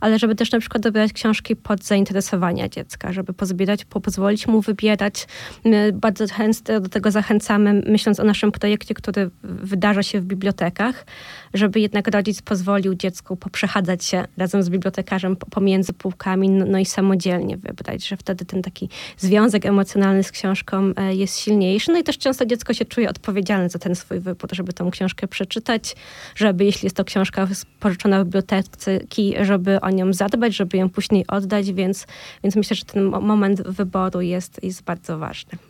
ale 0.00 0.18
żeby 0.18 0.34
też 0.34 0.52
na 0.52 0.60
przykład 0.60 0.82
dobierać 0.82 1.12
książki 1.12 1.56
pod 1.56 1.84
zainteresowania 1.84 2.68
dziecka, 2.68 3.12
żeby 3.12 3.32
pozbierać, 3.32 3.84
pozwolić 3.84 4.46
mu 4.46 4.60
wybierać. 4.60 5.26
My 5.64 5.92
bardzo 5.92 6.26
chętnie 6.28 6.80
do 6.80 6.88
tego 6.88 7.10
zachęcamy, 7.10 7.82
myśląc 7.86 8.20
o 8.20 8.24
naszym 8.24 8.52
projekcie, 8.52 8.94
który 8.94 9.30
wydarza 9.42 10.02
się 10.02 10.20
w 10.20 10.24
bibliotekach, 10.24 11.06
żeby 11.54 11.80
jednak 11.80 12.08
rodzic 12.08 12.42
pozwolił 12.42 12.94
dziecku 12.94 13.36
poprzechadzać 13.36 14.04
się 14.04 14.24
razem 14.36 14.62
z 14.62 14.68
bibliotekarzem 14.68 15.36
pomiędzy 15.36 15.92
półkami, 15.92 16.48
no, 16.48 16.66
no 16.66 16.78
i 16.78 16.84
samodzielnie 16.84 17.56
wybrać, 17.56 17.97
że 18.06 18.16
wtedy 18.16 18.44
ten 18.44 18.62
taki 18.62 18.88
związek 19.16 19.66
emocjonalny 19.66 20.22
z 20.22 20.32
książką 20.32 20.92
e, 20.96 21.14
jest 21.14 21.38
silniejszy. 21.38 21.92
No 21.92 21.98
i 21.98 22.04
też 22.04 22.18
często 22.18 22.46
dziecko 22.46 22.74
się 22.74 22.84
czuje 22.84 23.10
odpowiedzialne 23.10 23.68
za 23.68 23.78
ten 23.78 23.94
swój 23.94 24.20
wybór, 24.20 24.50
żeby 24.52 24.72
tą 24.72 24.90
książkę 24.90 25.28
przeczytać, 25.28 25.96
żeby 26.34 26.64
jeśli 26.64 26.86
jest 26.86 26.96
to 26.96 27.04
książka 27.04 27.48
pożyczona 27.80 28.20
w 28.20 28.24
biblioteki, 28.24 29.34
żeby 29.42 29.80
o 29.80 29.90
nią 29.90 30.12
zadbać, 30.12 30.56
żeby 30.56 30.76
ją 30.76 30.88
później 30.90 31.26
oddać, 31.26 31.72
więc, 31.72 32.06
więc 32.44 32.56
myślę, 32.56 32.76
że 32.76 32.84
ten 32.84 33.04
moment 33.04 33.62
wyboru 33.62 34.20
jest, 34.20 34.64
jest 34.64 34.82
bardzo 34.82 35.18
ważny. 35.18 35.67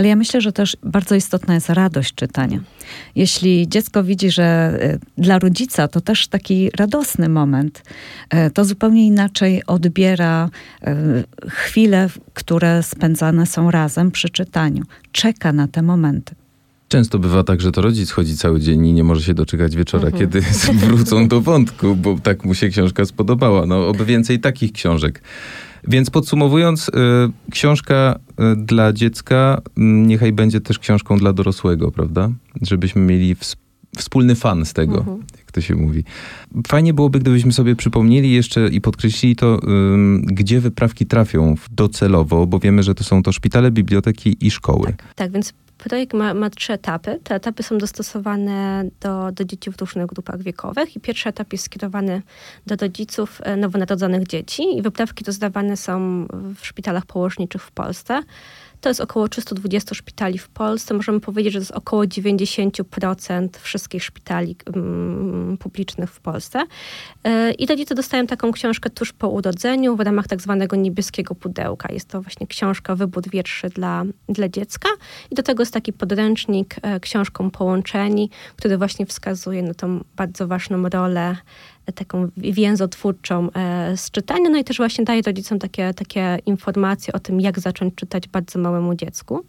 Ale 0.00 0.08
ja 0.08 0.16
myślę, 0.16 0.40
że 0.40 0.52
też 0.52 0.76
bardzo 0.82 1.14
istotna 1.14 1.54
jest 1.54 1.70
radość 1.70 2.14
czytania. 2.14 2.60
Jeśli 3.16 3.68
dziecko 3.68 4.04
widzi, 4.04 4.30
że 4.30 4.42
e, 4.44 4.98
dla 5.18 5.38
rodzica 5.38 5.88
to 5.88 6.00
też 6.00 6.28
taki 6.28 6.70
radosny 6.76 7.28
moment, 7.28 7.82
e, 8.30 8.50
to 8.50 8.64
zupełnie 8.64 9.06
inaczej 9.06 9.66
odbiera 9.66 10.50
e, 10.82 10.96
chwile, 11.48 12.08
które 12.34 12.82
spędzane 12.82 13.46
są 13.46 13.70
razem 13.70 14.10
przy 14.10 14.28
czytaniu. 14.28 14.84
Czeka 15.12 15.52
na 15.52 15.68
te 15.68 15.82
momenty. 15.82 16.34
Często 16.88 17.18
bywa 17.18 17.44
tak, 17.44 17.60
że 17.60 17.72
to 17.72 17.82
rodzic 17.82 18.10
chodzi 18.10 18.36
cały 18.36 18.60
dzień 18.60 18.86
i 18.86 18.92
nie 18.92 19.04
może 19.04 19.22
się 19.22 19.34
doczekać 19.34 19.76
wieczora, 19.76 20.08
mhm. 20.08 20.20
kiedy 20.20 20.40
wrócą 20.86 21.28
do 21.28 21.40
wątku, 21.40 21.96
bo 21.96 22.18
tak 22.22 22.44
mu 22.44 22.54
się 22.54 22.68
książka 22.68 23.04
spodobała. 23.04 23.66
No, 23.66 23.88
oby 23.88 24.04
więcej 24.04 24.40
takich 24.40 24.72
książek. 24.72 25.22
Więc 25.88 26.10
podsumowując, 26.10 26.88
y, 26.88 26.92
książka 27.50 28.18
y, 28.52 28.56
dla 28.56 28.92
dziecka 28.92 29.60
y, 29.68 29.70
niechaj 29.80 30.32
będzie 30.32 30.60
też 30.60 30.78
książką 30.78 31.18
dla 31.18 31.32
dorosłego, 31.32 31.90
prawda? 31.90 32.30
Żebyśmy 32.62 33.02
mieli 33.02 33.36
wspólny 33.96 34.34
fan 34.34 34.66
z 34.66 34.72
tego, 34.72 34.98
Mhm. 34.98 35.18
jak 35.38 35.52
to 35.52 35.60
się 35.60 35.74
mówi. 35.74 36.04
Fajnie 36.68 36.94
byłoby, 36.94 37.18
gdybyśmy 37.18 37.52
sobie 37.52 37.76
przypomnieli 37.76 38.32
jeszcze 38.32 38.68
i 38.68 38.80
podkreślili 38.80 39.36
to, 39.36 39.60
gdzie 40.22 40.60
wyprawki 40.60 41.06
trafią 41.06 41.54
docelowo, 41.70 42.46
bo 42.46 42.58
wiemy, 42.58 42.82
że 42.82 42.94
to 42.94 43.04
są 43.04 43.22
to 43.22 43.32
szpitale, 43.32 43.70
biblioteki 43.70 44.36
i 44.40 44.50
szkoły. 44.50 44.94
Tak, 45.16 45.32
więc 45.32 45.52
projekt 45.80 46.14
ma, 46.14 46.34
ma 46.34 46.50
trzy 46.50 46.72
etapy. 46.72 47.20
Te 47.24 47.34
etapy 47.34 47.62
są 47.62 47.78
dostosowane 47.78 48.84
do, 49.00 49.32
do 49.32 49.44
dzieci 49.44 49.70
w 49.70 49.80
różnych 49.80 50.06
grupach 50.06 50.42
wiekowych 50.42 50.96
i 50.96 51.00
pierwszy 51.00 51.28
etap 51.28 51.52
jest 51.52 51.64
skierowany 51.64 52.22
do 52.66 52.76
rodziców 52.76 53.40
e, 53.44 53.56
nowonarodzonych 53.56 54.26
dzieci 54.26 54.78
i 54.78 54.82
wyprawki 54.82 55.24
rozdawane 55.24 55.76
są 55.76 56.26
w 56.32 56.66
szpitalach 56.66 57.06
położniczych 57.06 57.62
w 57.62 57.70
Polsce. 57.70 58.22
To 58.80 58.88
jest 58.88 59.00
około 59.00 59.28
320 59.28 59.94
szpitali 59.94 60.38
w 60.38 60.48
Polsce. 60.48 60.94
Możemy 60.94 61.20
powiedzieć, 61.20 61.52
że 61.52 61.58
to 61.58 61.62
jest 61.62 61.72
około 61.72 62.02
90% 62.02 63.48
wszystkich 63.60 64.04
szpitali 64.04 64.56
mm, 64.74 65.56
publicznych 65.58 66.10
w 66.10 66.20
Polsce. 66.20 66.64
E, 67.24 67.52
I 67.52 67.66
rodzice 67.66 67.94
dostają 67.94 68.26
taką 68.26 68.52
książkę 68.52 68.90
tuż 68.90 69.12
po 69.12 69.28
urodzeniu 69.28 69.96
w 69.96 70.00
ramach 70.00 70.28
tak 70.28 70.42
zwanego 70.42 70.76
niebieskiego 70.76 71.34
pudełka. 71.34 71.92
Jest 71.92 72.08
to 72.08 72.22
właśnie 72.22 72.46
książka 72.46 72.94
Wybór 72.94 73.30
wierszy 73.30 73.68
dla, 73.68 74.04
dla 74.28 74.48
dziecka. 74.48 74.88
I 75.30 75.34
do 75.34 75.42
tego 75.42 75.62
jest 75.62 75.74
taki 75.74 75.92
podręcznik 75.92 76.76
e, 76.82 77.00
książką 77.00 77.50
Połączeni, 77.50 78.30
który 78.56 78.78
właśnie 78.78 79.06
wskazuje 79.06 79.62
na 79.62 79.74
tą 79.74 80.04
bardzo 80.16 80.48
ważną 80.48 80.88
rolę 80.88 81.36
taką 81.94 82.28
więzotwórczą 82.36 83.52
e, 83.52 83.96
z 83.96 84.10
czytania, 84.10 84.50
no 84.50 84.58
i 84.58 84.64
też 84.64 84.76
właśnie 84.76 85.04
daje 85.04 85.22
rodzicom 85.22 85.58
takie, 85.58 85.94
takie 85.94 86.38
informacje 86.46 87.12
o 87.12 87.18
tym, 87.18 87.40
jak 87.40 87.60
zacząć 87.60 87.94
czytać 87.94 88.28
bardzo 88.28 88.58
małemu 88.58 88.94
dziecku. 88.94 89.44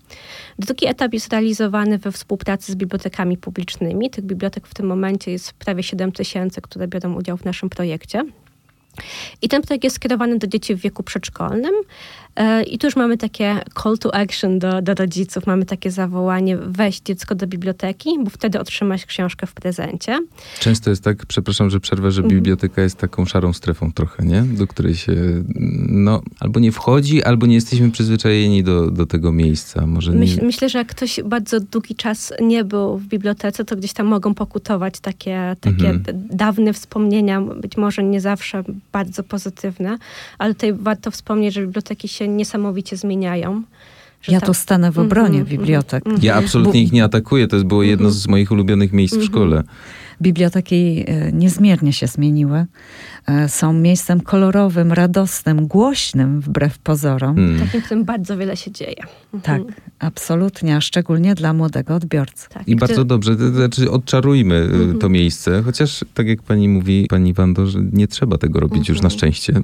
Drugi 0.59 0.87
etap 0.87 1.13
jest 1.13 1.31
realizowany 1.31 1.97
we 1.97 2.11
współpracy 2.11 2.71
z 2.71 2.75
bibliotekami 2.75 3.37
publicznymi. 3.37 4.09
Tych 4.09 4.25
bibliotek 4.25 4.67
w 4.67 4.73
tym 4.73 4.85
momencie 4.85 5.31
jest 5.31 5.53
prawie 5.53 5.83
7 5.83 6.11
tysięcy, 6.11 6.61
które 6.61 6.87
biorą 6.87 7.13
udział 7.13 7.37
w 7.37 7.45
naszym 7.45 7.69
projekcie. 7.69 8.25
I 9.41 9.49
ten 9.49 9.61
projekt 9.61 9.83
jest 9.83 9.95
skierowany 9.95 10.37
do 10.37 10.47
dzieci 10.47 10.75
w 10.75 10.79
wieku 10.79 11.03
przedszkolnym. 11.03 11.73
E, 12.35 12.63
I 12.63 12.77
tu 12.77 12.87
już 12.87 12.95
mamy 12.95 13.17
takie 13.17 13.55
call 13.83 13.97
to 13.97 14.15
action 14.15 14.59
do, 14.59 14.81
do 14.81 14.93
rodziców, 14.93 15.47
mamy 15.47 15.65
takie 15.65 15.91
zawołanie: 15.91 16.57
weź 16.57 16.99
dziecko 16.99 17.35
do 17.35 17.47
biblioteki, 17.47 18.09
bo 18.23 18.29
wtedy 18.29 18.59
otrzymasz 18.59 19.05
książkę 19.05 19.47
w 19.47 19.53
prezencie. 19.53 20.19
Często 20.59 20.89
jest 20.89 21.03
tak, 21.03 21.25
przepraszam, 21.25 21.69
że 21.69 21.79
przerwę, 21.79 22.11
że 22.11 22.21
Mhm. 22.21 22.35
biblioteka 22.39 22.81
jest 22.81 22.97
taką 22.97 23.25
szarą 23.25 23.53
strefą 23.53 23.91
trochę, 23.91 24.25
nie? 24.25 24.41
Do 24.41 24.67
której 24.67 24.95
się, 24.95 25.13
no, 25.89 26.21
albo 26.39 26.59
nie 26.59 26.71
wchodzi, 26.71 27.23
albo 27.23 27.45
nie 27.45 27.55
jesteśmy 27.55 27.91
przyzwyczajeni 27.91 28.63
do, 28.63 28.91
do 28.91 29.05
tego 29.05 29.31
miejsca. 29.31 29.87
Może 29.87 30.11
nie... 30.11 30.17
Myśl, 30.17 30.39
myślę, 30.45 30.69
że 30.69 30.77
jak 30.77 30.87
ktoś 30.87 31.19
bardzo 31.25 31.59
długi 31.59 31.95
czas 31.95 32.33
nie 32.41 32.63
był 32.63 32.97
w 32.97 33.05
bibliotece, 33.05 33.65
to 33.65 33.75
gdzieś 33.75 33.93
tam 33.93 34.07
mogą 34.07 34.33
pokutować 34.33 34.99
takie, 34.99 35.55
takie 35.61 35.89
Mhm. 35.89 36.27
dawne 36.31 36.73
wspomnienia, 36.73 37.41
być 37.41 37.77
może 37.77 38.03
nie 38.03 38.21
zawsze 38.21 38.63
bardzo 38.91 39.23
pozytywne, 39.23 39.97
ale 40.37 40.53
tutaj 40.53 40.73
warto 40.73 41.11
wspomnieć, 41.11 41.53
że 41.53 41.61
biblioteki 41.61 42.07
się 42.07 42.20
niesamowicie 42.27 42.97
zmieniają. 42.97 43.63
Ja 44.27 44.39
tam- 44.39 44.47
tu 44.47 44.53
stanę 44.53 44.91
w 44.91 44.99
obronie 44.99 45.39
Mhm, 45.39 45.45
bibliotek. 45.45 46.05
mhm, 46.05 46.23
Ja 46.25 46.35
absolutnie 46.35 46.73
Bo- 46.81 46.85
ich 46.85 46.91
nie 46.91 47.03
atakuję, 47.03 47.47
to 47.47 47.55
jest 47.55 47.65
było 47.65 47.83
jedno 47.83 48.11
z 48.11 48.27
moich 48.27 48.51
ulubionych 48.51 48.93
miejsc 48.93 49.13
w 49.13 49.17
Mhm. 49.17 49.31
szkole. 49.31 49.63
Biblioteki 50.21 51.03
e, 51.07 51.31
niezmiernie 51.31 51.93
się 51.93 52.07
zmieniły. 52.07 52.65
E, 53.27 53.49
Są 53.49 53.73
miejscem 53.73 54.21
kolorowym, 54.21 54.91
radosnym, 54.91 55.67
głośnym 55.67 56.41
wbrew 56.41 56.79
pozorom. 56.79 57.37
Mm. 57.39 57.59
Takim, 57.59 57.81
w 57.81 57.85
którym 57.85 58.03
bardzo 58.05 58.37
wiele 58.37 58.57
się 58.57 58.71
dzieje. 58.71 58.95
Tak, 59.43 59.57
Mhm. 59.61 59.73
absolutnie, 59.99 60.75
a 60.75 60.81
szczególnie 60.81 61.35
dla 61.35 61.53
młodego 61.53 61.95
odbiorcy. 61.95 62.49
tak. 62.49 62.67
I 62.67 62.75
bardzo 62.75 62.93
który- 62.93 63.05
dobrze, 63.07 63.35
to 63.35 63.49
znaczy 63.49 63.91
odczarujmy 63.91 64.55
y, 64.55 64.63
Mhm. 64.63 64.99
to 64.99 65.09
miejsce, 65.09 65.61
chociaż 65.65 66.05
tak 66.13 66.27
jak 66.27 66.43
pani 66.43 66.69
mówi, 66.69 67.05
pani 67.09 67.33
Wando, 67.33 67.67
że 67.67 67.79
nie 67.93 68.07
trzeba 68.07 68.37
tego 68.37 68.59
robić 68.59 68.89
już 68.89 69.01
na 69.01 69.09
szczęście. 69.09 69.53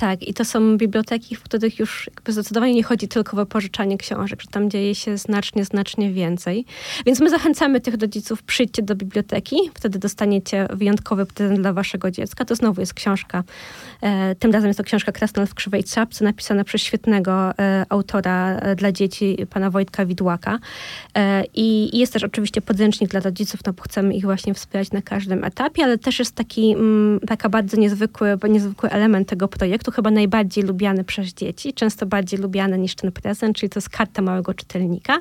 Tak, 0.00 0.22
i 0.22 0.34
to 0.34 0.44
są 0.44 0.76
biblioteki, 0.76 1.36
w 1.36 1.42
których 1.42 1.78
już 1.78 2.10
zdecydowanie 2.28 2.74
nie 2.74 2.82
chodzi 2.82 3.08
tylko 3.08 3.32
o 3.32 3.36
wypożyczanie 3.36 3.98
książek, 3.98 4.40
że 4.42 4.48
tam 4.48 4.70
dzieje 4.70 4.94
się 4.94 5.16
znacznie, 5.16 5.64
znacznie 5.64 6.12
więcej. 6.12 6.64
Więc 7.06 7.20
my 7.20 7.30
zachęcamy 7.30 7.80
tych 7.80 7.94
rodziców, 8.00 8.42
przyjdźcie 8.42 8.82
do 8.82 8.94
biblioteki, 8.94 9.56
wtedy 9.74 9.98
dostaniecie 9.98 10.66
wyjątkowy 10.70 11.26
prezent 11.26 11.60
dla 11.60 11.72
waszego 11.72 12.10
dziecka. 12.10 12.44
To 12.44 12.54
znowu 12.54 12.80
jest 12.80 12.94
książka, 12.94 13.44
e, 14.02 14.34
tym 14.34 14.52
razem 14.52 14.68
jest 14.68 14.78
to 14.78 14.84
książka 14.84 15.12
Krasnal 15.12 15.46
w 15.46 15.54
krzywej 15.54 15.84
czapce, 15.84 16.24
napisana 16.24 16.64
przez 16.64 16.80
świetnego 16.80 17.58
e, 17.58 17.86
autora 17.88 18.56
e, 18.56 18.76
dla 18.76 18.92
dzieci, 18.92 19.36
pana 19.50 19.70
Wojtka 19.70 20.06
Widłaka. 20.06 20.58
E, 21.14 21.44
I 21.54 21.98
jest 21.98 22.12
też 22.12 22.24
oczywiście 22.24 22.62
podręcznik 22.62 23.10
dla 23.10 23.20
rodziców, 23.20 23.60
no 23.66 23.72
bo 23.72 23.82
chcemy 23.82 24.14
ich 24.14 24.24
właśnie 24.24 24.54
wspierać 24.54 24.92
na 24.92 25.02
każdym 25.02 25.44
etapie, 25.44 25.84
ale 25.84 25.98
też 25.98 26.18
jest 26.18 26.34
taki, 26.34 26.72
mm, 26.72 27.20
taka 27.20 27.48
bardzo 27.48 27.76
niezwykły, 27.76 28.38
niezwykły 28.48 28.90
element 28.90 29.28
tego 29.28 29.48
projektu, 29.48 29.89
chyba 29.90 30.10
najbardziej 30.10 30.64
lubiany 30.64 31.04
przez 31.04 31.34
dzieci, 31.34 31.72
często 31.72 32.06
bardziej 32.06 32.40
lubiany 32.40 32.78
niż 32.78 32.94
ten 32.94 33.12
prezent, 33.12 33.56
czyli 33.56 33.70
to 33.70 33.78
jest 33.78 33.88
karta 33.88 34.22
małego 34.22 34.54
czytelnika. 34.54 35.18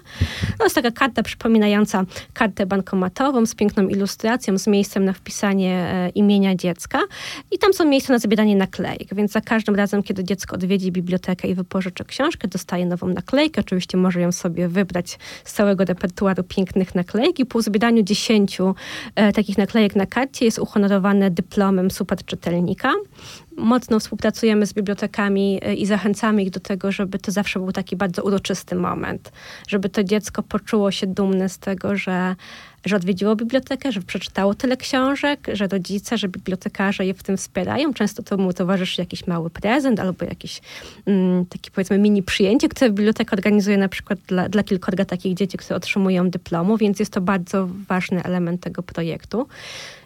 No 0.59 0.65
jest 0.65 0.75
taka 0.75 0.91
karta 0.91 1.23
przypominająca 1.23 2.05
kartę 2.33 2.65
bankomatową 2.65 3.45
z 3.45 3.55
piękną 3.55 3.87
ilustracją, 3.87 4.57
z 4.57 4.67
miejscem 4.67 5.05
na 5.05 5.13
wpisanie 5.13 5.73
e, 5.75 6.09
imienia 6.09 6.55
dziecka 6.55 6.99
i 7.51 7.57
tam 7.57 7.73
są 7.73 7.85
miejsca 7.85 8.13
na 8.13 8.19
zabieranie 8.19 8.55
naklejek, 8.55 9.15
więc 9.15 9.31
za 9.31 9.41
każdym 9.41 9.75
razem, 9.75 10.03
kiedy 10.03 10.23
dziecko 10.23 10.55
odwiedzi 10.55 10.91
bibliotekę 10.91 11.47
i 11.47 11.55
wypożyczy 11.55 12.05
książkę, 12.05 12.47
dostaje 12.47 12.85
nową 12.85 13.07
naklejkę. 13.07 13.61
Oczywiście 13.61 13.97
może 13.97 14.21
ją 14.21 14.31
sobie 14.31 14.67
wybrać 14.67 15.19
z 15.43 15.53
całego 15.53 15.85
repertuaru 15.85 16.43
pięknych 16.43 16.95
naklejek 16.95 17.39
i 17.39 17.45
po 17.45 17.61
zbieraniu 17.61 18.03
10 18.03 18.57
e, 19.15 19.33
takich 19.33 19.57
naklejek 19.57 19.95
na 19.95 20.05
karcie 20.05 20.45
jest 20.45 20.59
uhonorowane 20.59 21.31
dyplomem 21.31 21.91
super 21.91 22.25
czytelnika. 22.25 22.93
Mocno 23.59 23.99
współpracujemy 23.99 24.65
z 24.65 24.73
bibliotekami 24.73 25.59
e, 25.61 25.73
i 25.73 25.85
zachęcamy 25.85 26.43
ich 26.43 26.49
do 26.49 26.59
tego, 26.59 26.91
żeby 26.91 27.19
to 27.19 27.31
zawsze 27.31 27.59
był 27.59 27.71
taki 27.71 27.95
bardzo 27.95 28.23
uroczysty 28.23 28.75
moment, 28.75 29.31
żeby 29.67 29.89
to 29.89 30.03
dziecko 30.03 30.43
poczuło 30.43 30.91
się 30.91 31.07
dumne 31.07 31.49
z 31.49 31.57
tego, 31.57 31.95
że, 31.95 32.35
że 32.85 32.95
odwiedziło 32.95 33.35
bibliotekę, 33.35 33.91
że 33.91 34.01
przeczytało 34.01 34.53
tyle 34.53 34.77
książek, 34.77 35.47
że 35.53 35.67
rodzice, 35.67 36.17
że 36.17 36.27
bibliotekarze 36.27 37.05
je 37.05 37.13
w 37.13 37.23
tym 37.23 37.37
wspierają. 37.37 37.93
Często 37.93 38.23
to 38.23 38.37
mu 38.37 38.53
towarzyszy 38.53 39.01
jakiś 39.01 39.27
mały 39.27 39.49
prezent 39.49 39.99
albo 39.99 40.25
jakieś 40.25 40.61
mm, 41.05 41.45
takie 41.45 41.71
powiedzmy 41.71 41.97
mini 41.97 42.23
przyjęcie, 42.23 42.69
które 42.69 42.89
biblioteka 42.89 43.35
organizuje 43.35 43.77
na 43.77 43.89
przykład 43.89 44.19
dla, 44.27 44.49
dla 44.49 44.63
kilkorga 44.63 45.05
takich 45.05 45.33
dzieci, 45.33 45.57
które 45.57 45.75
otrzymują 45.75 46.29
dyplomu, 46.29 46.77
więc 46.77 46.99
jest 46.99 47.13
to 47.13 47.21
bardzo 47.21 47.69
ważny 47.87 48.23
element 48.23 48.61
tego 48.61 48.83
projektu. 48.83 49.47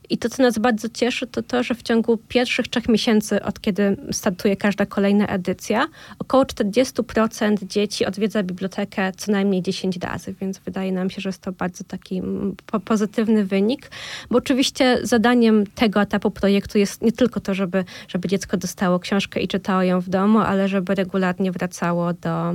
I 0.10 0.18
to, 0.18 0.30
co 0.30 0.44
nas 0.44 0.60
bardzo 0.60 0.90
cieszy, 0.90 1.28
to 1.28 1.44
to, 1.44 1.64
że 1.64 1.76
w 1.76 1.84
ciągu 1.84 2.18
pierwszych 2.18 2.68
trzech 2.68 2.90
miesięcy, 2.90 3.44
od 3.44 3.62
kiedy 3.62 3.98
startuje 4.12 4.56
każda 4.56 4.86
kolejna 4.86 5.28
edycja, 5.28 5.88
około 6.20 6.44
40% 6.44 7.68
dzieci 7.68 8.06
odwiedza 8.06 8.44
bibliotekę 8.44 9.12
co 9.18 9.32
najmniej 9.32 9.62
10 9.62 9.98
razy, 9.98 10.36
więc 10.42 10.60
wydaje 10.60 10.92
nam 10.92 11.10
się, 11.10 11.22
że 11.22 11.30
jest 11.30 11.42
to 11.42 11.52
bardzo 11.52 11.84
taki 11.84 12.18
mm, 12.18 12.56
po 12.66 12.80
pozytywny 12.80 13.46
wynik, 13.46 13.90
bo 14.30 14.38
oczywiście 14.38 15.00
zadaniem 15.04 15.66
tego 15.76 16.02
etapu 16.02 16.32
projektu 16.32 16.78
jest 16.78 17.02
nie 17.02 17.12
tylko 17.12 17.40
to, 17.40 17.54
żeby, 17.54 17.86
żeby 18.08 18.28
dziecko 18.28 18.58
dostało 18.58 19.00
książkę 19.00 19.40
i 19.40 19.48
czytało 19.48 19.84
ją 19.84 20.02
w 20.02 20.10
domu, 20.10 20.40
ale 20.40 20.68
żeby 20.68 20.96
regularnie 20.96 21.52
wracało 21.52 22.14
do, 22.14 22.54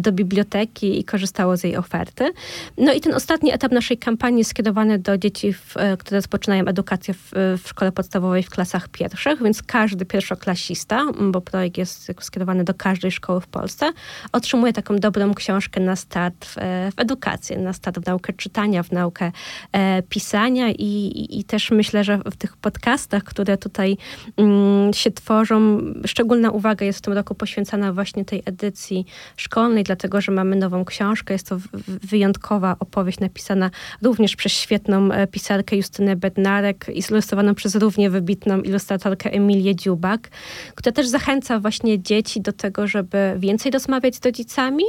do 0.00 0.12
biblioteki 0.12 1.00
i 1.00 1.04
korzystało 1.04 1.56
z 1.56 1.64
jej 1.64 1.76
oferty. 1.76 2.32
No 2.78 2.92
i 2.92 3.00
ten 3.00 3.14
ostatni 3.14 3.52
etap 3.52 3.72
naszej 3.72 3.98
kampanii 3.98 4.38
jest 4.38 4.50
skierowany 4.50 4.98
do 4.98 5.18
dzieci, 5.18 5.54
e, 5.76 5.96
które 5.96 6.18
rozpoczynają 6.18 6.64
edukację 6.64 6.77
w, 7.14 7.30
w 7.64 7.68
szkole 7.68 7.92
podstawowej 7.92 8.42
w 8.42 8.50
klasach 8.50 8.88
pierwszych, 8.88 9.42
więc 9.42 9.62
każdy 9.62 10.04
pierwszoklasista, 10.04 11.04
bo 11.30 11.40
projekt 11.40 11.78
jest 11.78 12.12
skierowany 12.20 12.64
do 12.64 12.74
każdej 12.74 13.10
szkoły 13.10 13.40
w 13.40 13.46
Polsce, 13.46 13.92
otrzymuje 14.32 14.72
taką 14.72 14.96
dobrą 14.96 15.34
książkę 15.34 15.80
na 15.80 15.96
start 15.96 16.44
w, 16.44 16.54
w 16.96 17.00
edukację, 17.00 17.58
na 17.58 17.72
start 17.72 17.98
w 17.98 18.06
naukę 18.06 18.32
czytania, 18.32 18.82
w 18.82 18.92
naukę 18.92 19.32
e, 19.72 20.02
pisania 20.02 20.70
i, 20.70 20.82
i, 20.82 21.40
i 21.40 21.44
też 21.44 21.70
myślę, 21.70 22.04
że 22.04 22.18
w 22.18 22.36
tych 22.36 22.56
podcastach, 22.56 23.24
które 23.24 23.58
tutaj 23.58 23.96
mm, 24.36 24.92
się 24.92 25.10
tworzą, 25.10 25.80
szczególna 26.06 26.50
uwaga 26.50 26.86
jest 26.86 26.98
w 26.98 27.02
tym 27.02 27.12
roku 27.12 27.34
poświęcana 27.34 27.92
właśnie 27.92 28.24
tej 28.24 28.42
edycji 28.44 29.06
szkolnej, 29.36 29.84
dlatego 29.84 30.20
że 30.20 30.32
mamy 30.32 30.56
nową 30.56 30.84
książkę. 30.84 31.34
Jest 31.34 31.48
to 31.48 31.58
wyjątkowa 32.02 32.76
opowieść 32.80 33.20
napisana 33.20 33.70
również 34.02 34.36
przez 34.36 34.52
świetną 34.52 35.12
e, 35.12 35.26
pisarkę 35.26 35.76
Justynę 35.76 36.16
Bednarek, 36.16 36.67
ilustrowaną 37.10 37.54
przez 37.54 37.74
równie 37.74 38.10
wybitną 38.10 38.60
ilustratorkę 38.60 39.32
Emilię 39.32 39.76
Dziubak, 39.76 40.28
która 40.74 40.92
też 40.92 41.06
zachęca 41.06 41.60
właśnie 41.60 42.02
dzieci 42.02 42.40
do 42.40 42.52
tego, 42.52 42.86
żeby 42.86 43.34
więcej 43.38 43.72
rozmawiać 43.72 44.16
z 44.16 44.24
rodzicami, 44.24 44.84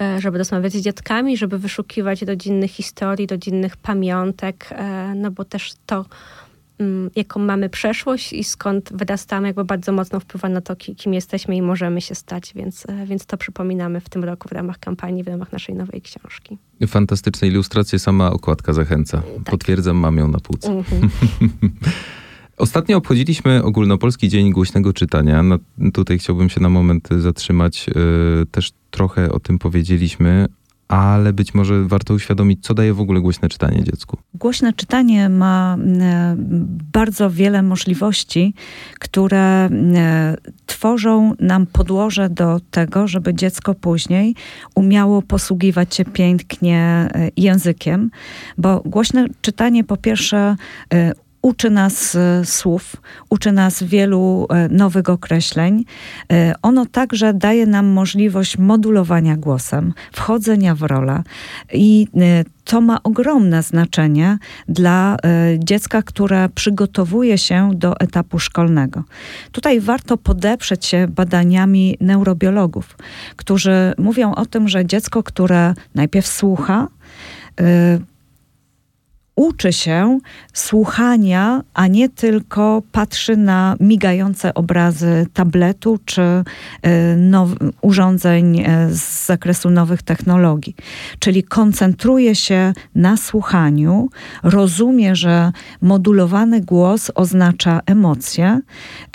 e, 0.00 0.20
żeby 0.20 0.38
rozmawiać 0.38 0.72
z 0.72 0.80
dziadkami, 0.80 1.36
żeby 1.36 1.58
wyszukiwać 1.58 2.22
rodzinnych 2.22 2.70
historii, 2.70 3.26
rodzinnych 3.26 3.76
pamiątek, 3.76 4.68
e, 4.70 5.14
no 5.14 5.30
bo 5.30 5.44
też 5.44 5.74
to 5.86 6.04
jaką 7.16 7.40
mamy 7.40 7.68
przeszłość 7.68 8.32
i 8.32 8.44
skąd 8.44 8.90
wyrastamy, 8.92 9.46
jakby 9.46 9.64
bardzo 9.64 9.92
mocno 9.92 10.20
wpływa 10.20 10.48
na 10.48 10.60
to, 10.60 10.76
kim 10.76 11.14
jesteśmy 11.14 11.56
i 11.56 11.62
możemy 11.62 12.00
się 12.00 12.14
stać, 12.14 12.52
więc, 12.54 12.86
e, 12.88 13.06
więc 13.06 13.26
to 13.26 13.36
przypominamy 13.36 14.00
w 14.00 14.08
tym 14.08 14.24
roku 14.24 14.48
w 14.48 14.52
ramach 14.52 14.78
kampanii, 14.78 15.24
w 15.24 15.28
ramach 15.28 15.52
naszej 15.52 15.74
nowej 15.74 16.02
książki. 16.02 16.58
Fantastyczne 16.86 17.48
ilustracje, 17.48 17.98
sama 17.98 18.30
okładka 18.30 18.72
zachęca. 18.72 19.22
Tak. 19.22 19.44
Potwierdzam, 19.44 19.96
mam 19.96 20.16
ją 20.16 20.28
na 20.28 20.40
półce. 20.40 20.72
Mhm. 20.72 21.10
Ostatnio 22.58 22.96
obchodziliśmy 22.96 23.62
Ogólnopolski 23.62 24.28
Dzień 24.28 24.52
Głośnego 24.52 24.92
Czytania. 24.92 25.42
No, 25.42 25.58
tutaj 25.92 26.18
chciałbym 26.18 26.48
się 26.48 26.60
na 26.60 26.68
moment 26.68 27.08
zatrzymać. 27.18 27.86
Yy, 27.86 28.46
też 28.50 28.72
trochę 28.90 29.32
o 29.32 29.40
tym 29.40 29.58
powiedzieliśmy, 29.58 30.46
ale 30.88 31.32
być 31.32 31.54
może 31.54 31.84
warto 31.84 32.14
uświadomić, 32.14 32.64
co 32.64 32.74
daje 32.74 32.94
w 32.94 33.00
ogóle 33.00 33.20
głośne 33.20 33.48
czytanie 33.48 33.84
dziecku. 33.84 34.16
Głośne 34.34 34.72
czytanie 34.72 35.28
ma 35.28 35.76
e, 36.00 36.34
bardzo 36.92 37.30
wiele 37.30 37.62
możliwości, 37.62 38.54
które 39.00 39.38
e, 39.38 40.36
tworzą 40.66 41.34
nam 41.40 41.66
podłoże 41.66 42.30
do 42.30 42.60
tego, 42.70 43.08
żeby 43.08 43.34
dziecko 43.34 43.74
później 43.74 44.34
umiało 44.74 45.22
posługiwać 45.22 45.94
się 45.94 46.04
pięknie 46.04 47.08
e, 47.14 47.30
językiem, 47.36 48.10
bo 48.58 48.82
głośne 48.84 49.26
czytanie 49.40 49.84
po 49.84 49.96
pierwsze 49.96 50.56
uczy 51.46 51.70
nas 51.70 52.14
e, 52.14 52.44
słów, 52.44 52.96
uczy 53.30 53.52
nas 53.52 53.82
wielu 53.82 54.46
e, 54.50 54.68
nowych 54.68 55.08
określeń. 55.08 55.84
E, 56.32 56.54
Ono 56.62 56.86
także 56.86 57.34
daje 57.34 57.66
nam 57.66 57.86
możliwość 57.86 58.58
modulowania 58.58 59.36
głosem, 59.36 59.94
wchodzenia 60.12 60.74
w 60.74 60.82
rolę 60.82 61.22
i 61.72 62.08
to 62.64 62.80
ma 62.80 63.02
ogromne 63.02 63.62
znaczenie 63.62 64.38
dla 64.68 65.16
dziecka, 65.58 66.02
które 66.02 66.48
przygotowuje 66.48 67.38
się 67.38 67.70
do 67.74 68.00
etapu 68.00 68.38
szkolnego. 68.38 69.04
Tutaj 69.52 69.80
warto 69.80 70.16
podeprzeć 70.16 70.86
się 70.86 71.06
badaniami 71.08 71.96
neurobiologów, 72.00 72.96
którzy 73.36 73.94
mówią 73.98 74.34
o 74.34 74.46
tym, 74.46 74.68
że 74.68 74.86
dziecko, 74.86 75.22
które 75.22 75.74
najpierw 75.94 76.26
słucha, 76.26 76.88
uczy 79.36 79.72
się 79.72 80.18
słuchania, 80.52 81.62
a 81.74 81.86
nie 81.86 82.08
tylko 82.08 82.82
patrzy 82.92 83.36
na 83.36 83.76
migające 83.80 84.54
obrazy 84.54 85.26
tabletu 85.32 85.98
czy 86.04 86.22
e, 86.22 86.44
now, 87.16 87.48
urządzeń 87.80 88.60
e, 88.60 88.88
z 88.90 89.26
zakresu 89.26 89.70
nowych 89.70 90.02
technologii. 90.02 90.76
Czyli 91.18 91.42
koncentruje 91.42 92.34
się 92.34 92.72
na 92.94 93.16
słuchaniu, 93.16 94.08
rozumie, 94.42 95.16
że 95.16 95.52
modulowany 95.82 96.60
głos 96.60 97.10
oznacza 97.14 97.80
emocje. 97.86 98.60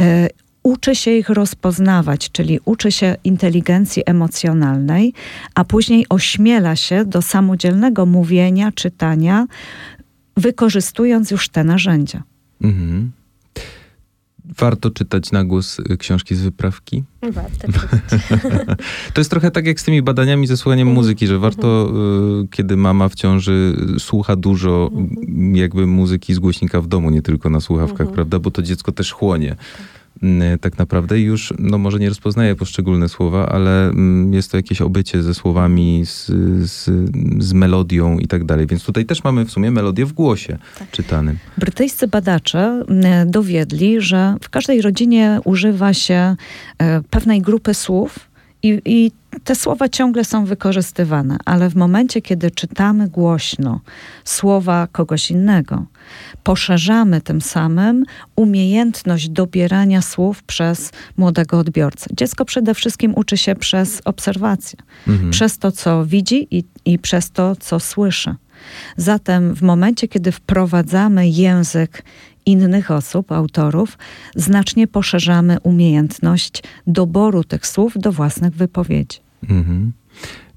e, 0.01 0.27
Uczy 0.63 0.95
się 0.95 1.11
ich 1.11 1.29
rozpoznawać, 1.29 2.31
czyli 2.31 2.59
uczy 2.65 2.91
się 2.91 3.15
inteligencji 3.23 4.03
emocjonalnej, 4.05 5.13
a 5.55 5.63
później 5.63 6.05
ośmiela 6.09 6.75
się 6.75 7.05
do 7.05 7.21
samodzielnego 7.21 8.05
mówienia, 8.05 8.71
czytania, 8.71 9.47
wykorzystując 10.41 11.31
już 11.31 11.49
te 11.49 11.63
narzędzia. 11.63 12.23
Mhm. 12.61 13.11
Warto 14.59 14.91
czytać 14.91 15.31
na 15.31 15.43
głos 15.45 15.79
y, 15.79 15.97
książki 15.97 16.35
z 16.35 16.41
wyprawki. 16.41 17.03
Warto. 17.31 17.67
To 19.13 19.21
jest 19.21 19.29
trochę 19.31 19.51
tak 19.51 19.65
jak 19.65 19.79
z 19.79 19.83
tymi 19.83 20.01
badaniami 20.01 20.47
ze 20.47 20.57
słuchaniem 20.57 20.87
Mhm. 20.87 20.95
muzyki, 20.95 21.27
że 21.27 21.39
warto, 21.39 21.91
y, 22.43 22.47
kiedy 22.47 22.77
mama 22.77 23.09
w 23.09 23.15
ciąży 23.15 23.75
y, 23.95 23.99
słucha 23.99 24.35
dużo 24.35 24.91
Mhm. 24.95 25.55
jakby 25.55 25.87
muzyki 25.87 26.33
z 26.33 26.39
głośnika 26.39 26.81
w 26.81 26.87
domu, 26.87 27.09
nie 27.09 27.21
tylko 27.21 27.49
na 27.49 27.59
słuchawkach, 27.59 27.99
Mhm. 28.01 28.15
prawda? 28.15 28.39
Bo 28.39 28.51
to 28.51 28.61
dziecko 28.61 28.91
też 28.91 29.11
chłonie. 29.11 29.51
Y, 29.51 29.55
Tak 30.61 30.77
naprawdę 30.77 31.19
już, 31.19 31.53
no 31.59 31.77
może 31.77 31.99
nie 31.99 32.09
rozpoznaje 32.09 32.55
poszczególne 32.55 33.09
słowa, 33.09 33.49
ale 33.49 33.89
mm, 33.89 34.33
jest 34.33 34.51
to 34.51 34.57
jakieś 34.57 34.81
obycie 34.81 35.23
ze 35.23 35.33
słowami, 35.33 36.05
z, 36.05 36.25
z, 36.71 36.89
z 37.43 37.53
melodią 37.53 38.17
i 38.17 38.27
tak 38.27 38.43
dalej. 38.43 38.67
Więc 38.67 38.83
tutaj 38.83 39.05
też 39.05 39.23
mamy 39.23 39.45
w 39.45 39.51
sumie 39.51 39.71
melodię 39.71 40.05
w 40.05 40.13
głosie 40.13 40.57
Tak. 40.79 40.91
czytanym. 40.91 41.37
Brytyjscy 41.57 42.07
badacze 42.07 42.83
m, 42.89 43.31
dowiedli, 43.31 44.01
że 44.01 44.35
w 44.41 44.49
każdej 44.49 44.81
rodzinie 44.81 45.39
używa 45.43 45.93
się 45.93 46.35
e, 46.77 47.01
pewnej 47.09 47.41
grupy 47.41 47.73
słów 47.73 48.30
i, 48.63 48.81
i 48.85 49.11
te 49.43 49.55
słowa 49.55 49.89
ciągle 49.89 50.25
są 50.25 50.45
wykorzystywane, 50.45 51.37
ale 51.45 51.69
w 51.69 51.75
momencie, 51.75 52.21
kiedy 52.21 52.51
czytamy 52.51 53.09
głośno 53.09 53.79
słowa 54.23 54.87
kogoś 54.91 55.31
innego, 55.31 55.85
poszerzamy 56.43 57.21
tym 57.21 57.41
samym 57.41 58.03
umiejętność 58.35 59.29
dobierania 59.29 60.01
słów 60.01 60.43
przez 60.43 60.91
młodego 61.17 61.59
odbiorcę. 61.59 62.07
Dziecko 62.13 62.45
przede 62.45 62.73
wszystkim 62.73 63.13
uczy 63.15 63.37
się 63.37 63.55
przez 63.55 64.01
obserwację 64.05 64.79
Mhm. 65.07 65.31
przez 65.31 65.57
to, 65.57 65.71
co 65.71 66.05
widzi 66.05 66.47
i, 66.51 66.63
i 66.85 66.99
przez 66.99 67.31
to, 67.31 67.55
co 67.55 67.79
słyszy. 67.79 68.35
Zatem 68.97 69.55
w 69.55 69.61
momencie, 69.61 70.07
kiedy 70.07 70.31
wprowadzamy 70.31 71.29
język 71.29 72.03
innych 72.45 72.91
osób, 72.91 73.31
autorów, 73.31 73.97
znacznie 74.35 74.87
poszerzamy 74.87 75.59
umiejętność 75.63 76.63
doboru 76.87 77.43
tych 77.43 77.67
słów 77.67 77.93
do 77.95 78.11
własnych 78.11 78.53
wypowiedzi. 78.53 79.19
Mhm. 79.49 79.91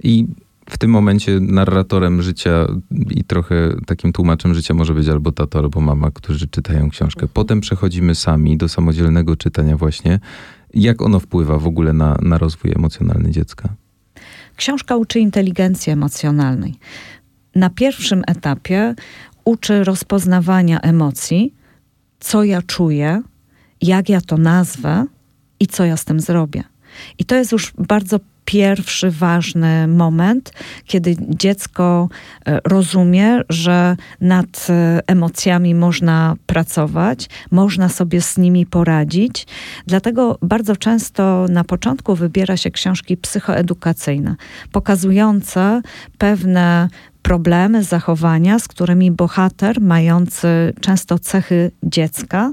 I 0.02 0.26
w 0.70 0.78
tym 0.78 0.90
momencie 0.90 1.40
narratorem 1.40 2.22
życia 2.22 2.66
i 3.10 3.24
trochę 3.24 3.74
takim 3.86 4.12
tłumaczem 4.12 4.54
życia 4.54 4.74
może 4.74 4.94
być 4.94 5.08
albo 5.08 5.32
tato, 5.32 5.58
albo 5.58 5.80
mama, 5.80 6.10
którzy 6.10 6.48
czytają 6.48 6.90
książkę. 6.90 7.28
Potem 7.32 7.60
przechodzimy 7.60 8.14
sami 8.14 8.56
do 8.56 8.68
samodzielnego 8.68 9.36
czytania 9.36 9.76
właśnie. 9.76 10.20
Jak 10.74 11.02
ono 11.02 11.20
wpływa 11.20 11.58
w 11.58 11.66
ogóle 11.66 11.92
na, 11.92 12.18
na 12.22 12.38
rozwój 12.38 12.72
emocjonalny 12.76 13.30
dziecka? 13.30 13.68
Książka 14.56 14.96
uczy 14.96 15.20
inteligencji 15.20 15.92
emocjonalnej. 15.92 16.74
Na 17.54 17.70
pierwszym 17.70 18.22
etapie 18.26 18.94
uczy 19.44 19.84
rozpoznawania 19.84 20.80
emocji, 20.80 21.54
co 22.24 22.44
ja 22.44 22.62
czuję, 22.62 23.22
jak 23.82 24.08
ja 24.08 24.20
to 24.20 24.36
nazwę 24.36 25.06
i 25.60 25.66
co 25.66 25.84
ja 25.84 25.96
z 25.96 26.04
tym 26.04 26.20
zrobię. 26.20 26.64
I 27.18 27.24
to 27.24 27.34
jest 27.34 27.52
już 27.52 27.72
bardzo 27.78 28.20
pierwszy 28.44 29.10
ważny 29.10 29.88
moment, 29.88 30.52
kiedy 30.84 31.16
dziecko 31.28 32.08
e, 32.46 32.60
rozumie, 32.64 33.40
że 33.48 33.96
nad 34.20 34.66
e, 34.70 35.00
emocjami 35.06 35.74
można 35.74 36.34
pracować, 36.46 37.28
można 37.50 37.88
sobie 37.88 38.20
z 38.20 38.38
nimi 38.38 38.66
poradzić. 38.66 39.46
Dlatego 39.86 40.38
bardzo 40.42 40.76
często 40.76 41.46
na 41.50 41.64
początku 41.64 42.14
wybiera 42.14 42.56
się 42.56 42.70
książki 42.70 43.16
psychoedukacyjne, 43.16 44.36
pokazujące 44.72 45.82
pewne 46.18 46.88
problemy, 47.28 47.84
zachowania, 47.84 48.58
z 48.58 48.68
którymi 48.68 49.10
bohater, 49.10 49.80
mający 49.80 50.72
często 50.80 51.18
cechy 51.18 51.70
dziecka, 51.82 52.50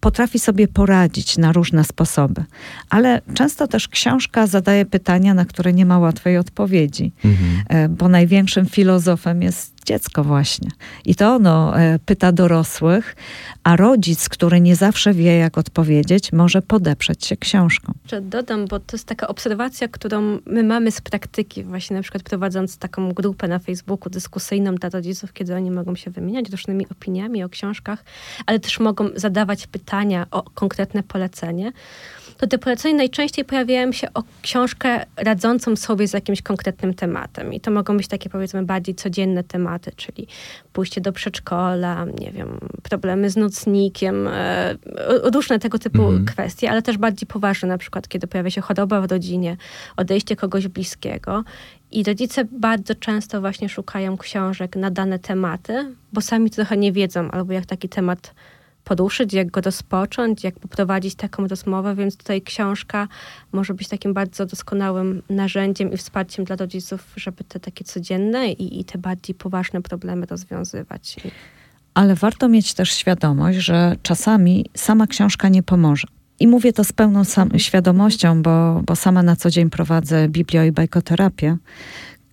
potrafi 0.00 0.38
sobie 0.38 0.68
poradzić 0.68 1.38
na 1.38 1.52
różne 1.52 1.84
sposoby. 1.84 2.44
Ale 2.90 3.20
często 3.34 3.66
też 3.68 3.88
książka 3.88 4.46
zadaje 4.46 4.86
pytania, 4.86 5.34
na 5.34 5.44
które 5.44 5.72
nie 5.72 5.86
ma 5.86 5.98
łatwej 5.98 6.38
odpowiedzi, 6.38 7.12
Mhm. 7.24 7.62
e, 7.68 7.88
bo 7.88 8.08
największym 8.08 8.66
filozofem 8.66 9.42
jest 9.42 9.77
dziecko 9.88 10.24
właśnie. 10.24 10.68
I 11.04 11.14
to 11.14 11.34
ono 11.34 11.78
e, 11.78 11.98
pyta 12.06 12.32
dorosłych, 12.32 13.16
a 13.64 13.76
rodzic, 13.76 14.28
który 14.28 14.60
nie 14.60 14.76
zawsze 14.76 15.14
wie, 15.14 15.36
jak 15.36 15.58
odpowiedzieć, 15.58 16.32
może 16.32 16.62
podeprzeć 16.62 17.26
się 17.26 17.36
książką. 17.36 17.92
Dodam, 18.22 18.66
bo 18.66 18.80
to 18.80 18.96
jest 18.96 19.06
taka 19.06 19.28
obserwacja, 19.28 19.88
którą 19.88 20.38
my 20.46 20.62
mamy 20.62 20.90
z 20.90 21.00
praktyki, 21.00 21.64
właśnie 21.64 21.96
na 21.96 22.02
przykład 22.02 22.22
prowadząc 22.22 22.78
taką 22.78 23.12
grupę 23.12 23.48
na 23.48 23.58
Facebooku 23.58 24.10
dyskusyjną 24.10 24.74
dla 24.74 24.88
rodziców, 24.88 25.32
kiedy 25.32 25.54
oni 25.54 25.70
mogą 25.70 25.96
się 25.96 26.10
wymieniać 26.10 26.50
różnymi 26.50 26.86
opiniami 26.88 27.44
o 27.44 27.48
książkach, 27.48 28.04
ale 28.46 28.58
też 28.60 28.80
mogą 28.80 29.08
zadawać 29.14 29.66
pytania 29.66 30.26
o 30.30 30.42
konkretne 30.42 31.02
polecenie. 31.02 31.72
To 32.38 32.46
te 32.46 32.58
polecenia 32.58 32.96
najczęściej 32.96 33.44
pojawiają 33.44 33.92
się 33.92 34.08
o 34.14 34.22
książkę 34.42 35.04
radzącą 35.16 35.76
sobie 35.76 36.08
z 36.08 36.12
jakimś 36.12 36.42
konkretnym 36.42 36.94
tematem. 36.94 37.52
I 37.52 37.60
to 37.60 37.70
mogą 37.70 37.96
być 37.96 38.08
takie 38.08 38.30
powiedzmy 38.30 38.62
bardziej 38.62 38.94
codzienne 38.94 39.44
tematy, 39.44 39.92
czyli 39.96 40.26
pójście 40.72 41.00
do 41.00 41.12
przedszkola, 41.12 42.06
nie 42.20 42.30
wiem, 42.32 42.58
problemy 42.82 43.30
z 43.30 43.36
nocnikiem, 43.36 44.28
e, 44.28 44.74
różne 45.34 45.58
tego 45.58 45.78
typu 45.78 46.02
Mhm. 46.02 46.24
kwestie, 46.24 46.70
ale 46.70 46.82
też 46.82 46.98
bardziej 46.98 47.26
poważne, 47.26 47.68
na 47.68 47.78
przykład 47.78 48.08
kiedy 48.08 48.26
pojawia 48.26 48.50
się 48.50 48.60
choroba 48.60 49.00
w 49.00 49.10
rodzinie, 49.10 49.56
odejście 49.96 50.36
kogoś 50.36 50.68
bliskiego. 50.68 51.44
I 51.90 52.04
rodzice 52.04 52.44
bardzo 52.44 52.94
często 52.94 53.40
właśnie 53.40 53.68
szukają 53.68 54.18
książek 54.18 54.76
na 54.76 54.90
dane 54.90 55.18
tematy, 55.18 55.94
bo 56.12 56.20
sami 56.20 56.50
trochę 56.50 56.76
nie 56.76 56.92
wiedzą, 56.92 57.30
albo 57.30 57.52
jak 57.52 57.66
taki 57.66 57.88
temat 57.88 58.34
poruszyć, 58.88 59.32
jak 59.32 59.50
go 59.50 59.60
rozpocząć, 59.60 60.44
jak 60.44 60.58
poprowadzić 60.60 61.14
taką 61.14 61.46
rozmowę, 61.46 61.94
więc 61.94 62.16
tutaj 62.16 62.42
książka 62.42 63.08
może 63.52 63.74
być 63.74 63.88
takim 63.88 64.14
bardzo 64.14 64.46
doskonałym 64.46 65.22
narzędziem 65.30 65.92
i 65.92 65.96
wsparciem 65.96 66.44
dla 66.44 66.56
rodziców, 66.56 67.12
żeby 67.16 67.44
te 67.44 67.60
takie 67.60 67.84
codzienne 67.84 68.52
i, 68.52 68.80
i 68.80 68.84
te 68.84 68.98
bardziej 68.98 69.34
poważne 69.34 69.82
problemy 69.82 70.26
rozwiązywać. 70.26 71.16
ale 71.94 72.14
warto 72.14 72.48
mieć 72.48 72.74
też 72.74 72.92
świadomość, 72.92 73.58
że 73.58 73.96
czasami 74.02 74.66
sama 74.74 75.06
książka 75.06 75.48
nie 75.48 75.62
pomoże. 75.62 76.06
I 76.40 76.46
mówię 76.46 76.72
to 76.72 76.84
z 76.84 76.92
pełną 76.92 77.22
świadomością, 77.56 78.42
bo, 78.42 78.82
bo 78.86 78.96
sama 78.96 79.22
na 79.22 79.36
co 79.36 79.50
dzień 79.50 79.70
prowadzę 79.70 80.28
biblio 80.28 80.64
i 80.64 80.72
bajkoterapię. 80.72 81.56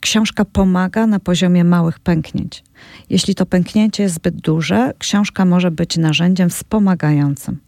Książka 0.06 0.46
pomaga 0.46 1.08
na 1.08 1.20
poziomie 1.20 1.64
małych 1.64 2.00
pęknięć. 2.00 2.64
Jeśli 3.10 3.36
to 3.36 3.46
pęknięcie 3.46 4.04
jest 4.04 4.16
zbyt 4.16 4.36
duże, 4.36 4.94
książka 4.98 5.46
może 5.46 5.72
być 5.72 5.98
narzędziem 5.98 6.50
wspomagającym. 6.50 7.60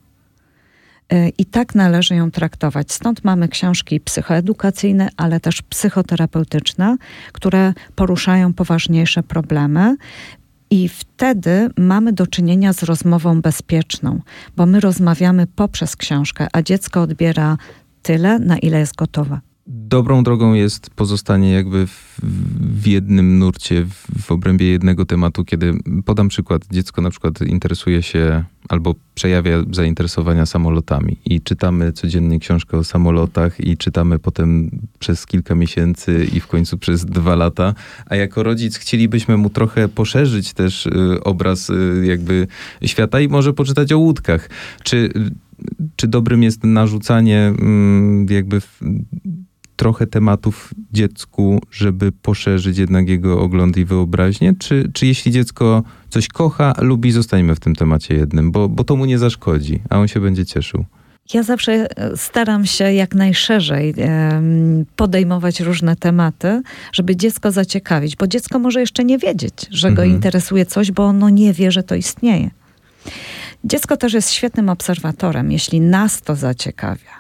Y, 1.14 1.32
I 1.38 1.46
tak 1.46 1.76
należy 1.76 2.16
ją 2.16 2.32
traktować. 2.32 2.92
Stąd 2.92 3.24
mamy 3.24 3.48
książki 3.48 4.00
psychoedukacyjne, 4.00 5.10
ale 5.18 5.40
też 5.40 5.62
psychoterapeutyczne, 5.62 6.98
które 7.32 7.74
poruszają 7.96 8.54
poważniejsze 8.54 9.24
problemy. 9.24 9.96
I 10.70 10.90
wtedy 10.90 11.70
mamy 11.78 12.14
do 12.14 12.28
czynienia 12.28 12.74
z 12.74 12.84
rozmową 12.84 13.42
bezpieczną, 13.42 14.22
bo 14.56 14.66
my 14.66 14.80
rozmawiamy 14.80 15.48
poprzez 15.48 15.96
książkę, 15.96 16.48
a 16.54 16.62
dziecko 16.62 17.02
odbiera 17.02 17.58
tyle, 18.02 18.40
na 18.40 18.58
ile 18.58 18.80
jest 18.80 18.96
gotowe. 18.96 19.40
Dobrą 19.70 20.24
drogą 20.24 20.54
jest 20.54 20.90
pozostanie 20.90 21.52
jakby 21.52 21.88
w, 21.88 22.20
w 22.82 22.88
jednym 22.88 23.40
nurcie, 23.40 23.86
w, 23.86 24.22
w, 24.22 24.32
obrębie 24.32 24.66
jednego 24.68 25.06
tematu, 25.06 25.46
kiedy 25.46 25.74
podam 26.06 26.28
przykład, 26.28 26.62
dziecko 26.72 27.02
na 27.02 27.10
przykład 27.10 27.42
interesuje 27.42 28.04
się 28.04 28.44
albo 28.70 28.96
przejawia 29.16 29.64
zainteresowania 29.72 30.46
samolotami 30.46 31.18
i 31.26 31.42
czytamy 31.42 31.92
codziennie 31.92 32.40
książkę 32.40 32.78
o 32.78 32.84
samolotach 32.84 33.60
i 33.60 33.78
czytamy 33.78 34.20
potem 34.20 34.72
przez 35.00 35.26
kilka 35.26 35.56
miesięcy 35.56 36.28
i 36.34 36.40
w 36.40 36.48
końcu 36.48 36.78
przez 36.78 37.06
dwa 37.06 37.36
lata, 37.36 37.74
a 38.06 38.16
jako 38.16 38.44
rodzic 38.44 38.78
chcielibyśmy 38.78 39.38
mu 39.38 39.50
trochę 39.50 39.88
poszerzyć 39.88 40.54
też 40.54 40.86
y, 40.86 41.24
obraz 41.24 41.70
y, 41.70 42.04
jakby 42.06 42.48
świata 42.82 43.20
i 43.20 43.28
może 43.28 43.54
poczytać 43.54 43.92
o 43.92 43.98
łódkach. 43.98 44.50
Czy, 44.84 45.10
czy 45.96 46.08
dobrym 46.08 46.44
jest 46.44 46.64
narzucanie 46.64 47.54
y, 48.30 48.34
jakby 48.34 48.62
trochę 49.78 50.08
tematów 50.08 50.74
dziecku, 50.94 51.62
żeby 51.72 52.12
poszerzyć 52.12 52.78
jednak 52.78 53.10
jego 53.10 53.42
ogląd 53.42 53.78
i 53.78 53.86
wyobraźnię? 53.86 54.54
Czy, 54.60 54.92
czy 54.94 55.08
jeśli 55.08 55.32
dziecko 55.32 55.84
coś 56.10 56.28
kocha, 56.28 56.74
lubi, 56.78 57.12
zostańmy 57.12 57.56
w 57.56 57.60
tym 57.60 57.76
temacie 57.76 58.16
jednym, 58.16 58.52
bo, 58.52 58.70
bo 58.70 58.84
to 58.84 58.96
mu 58.96 59.06
nie 59.06 59.20
zaszkodzi, 59.20 59.80
a 59.90 60.00
on 60.00 60.08
się 60.08 60.20
będzie 60.20 60.46
cieszył? 60.46 60.86
Ja 61.34 61.44
zawsze 61.44 61.72
e, 61.98 62.18
staram 62.18 62.66
się 62.66 62.94
jak 62.94 63.16
najszerzej 63.16 63.94
podejmować 64.96 65.60
różne 65.60 65.96
tematy, 65.96 66.62
żeby 66.94 67.16
dziecko 67.16 67.52
zaciekawić, 67.52 68.16
bo 68.16 68.28
dziecko 68.28 68.60
może 68.60 68.80
jeszcze 68.80 69.04
nie 69.04 69.18
wiedzieć, 69.18 69.54
że 69.72 69.88
go 69.88 70.02
mhm. 70.02 70.12
interesuje 70.12 70.66
coś, 70.66 70.92
bo 70.92 71.06
ono 71.06 71.30
nie 71.30 71.54
wie, 71.54 71.72
że 71.72 71.84
to 71.84 71.96
istnieje. 71.96 72.50
Dziecko 73.64 73.98
też 73.98 74.14
jest 74.14 74.32
świetnym 74.32 74.70
obserwatorem, 74.70 75.52
jeśli 75.52 75.82
nas 75.82 76.22
to 76.22 76.36
zaciekawia. 76.36 77.17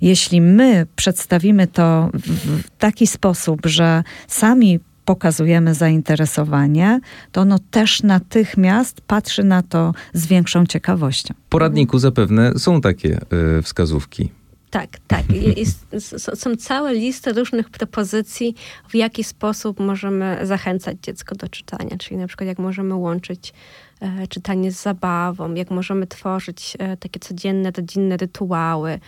Jeśli 0.00 0.40
my 0.40 0.86
przedstawimy 0.96 1.66
to 1.66 2.10
w 2.14 2.70
taki 2.78 3.06
sposób, 3.06 3.60
że 3.64 4.02
sami 4.28 4.80
pokazujemy 5.04 5.74
zainteresowanie, 5.74 7.00
to 7.32 7.40
ono 7.40 7.58
też 7.70 8.02
natychmiast 8.02 9.00
patrzy 9.00 9.44
na 9.44 9.62
to 9.62 9.94
z 10.12 10.26
większą 10.26 10.66
ciekawością. 10.66 11.34
W 11.46 11.48
poradniku 11.48 11.98
zapewne 11.98 12.58
są 12.58 12.80
takie 12.80 13.18
y, 13.58 13.62
wskazówki. 13.62 14.30
Tak, 14.70 14.90
tak. 15.06 15.22
Jest, 15.56 15.86
są 16.34 16.56
całe 16.56 16.94
listy 16.94 17.32
różnych 17.32 17.70
propozycji, 17.70 18.54
w 18.88 18.94
jaki 18.94 19.24
sposób 19.24 19.80
możemy 19.80 20.38
zachęcać 20.42 20.96
dziecko 21.02 21.34
do 21.34 21.48
czytania, 21.48 21.96
czyli 21.98 22.16
na 22.16 22.26
przykład 22.26 22.48
jak 22.48 22.58
możemy 22.58 22.94
łączyć 22.94 23.52
czytanie 24.28 24.72
z 24.72 24.82
zabawą, 24.82 25.54
jak 25.54 25.70
możemy 25.70 26.06
tworzyć 26.06 26.76
e, 26.78 26.96
takie 26.96 27.20
codzienne, 27.20 27.70
rodzinne 27.70 28.16
rytuały, 28.16 29.00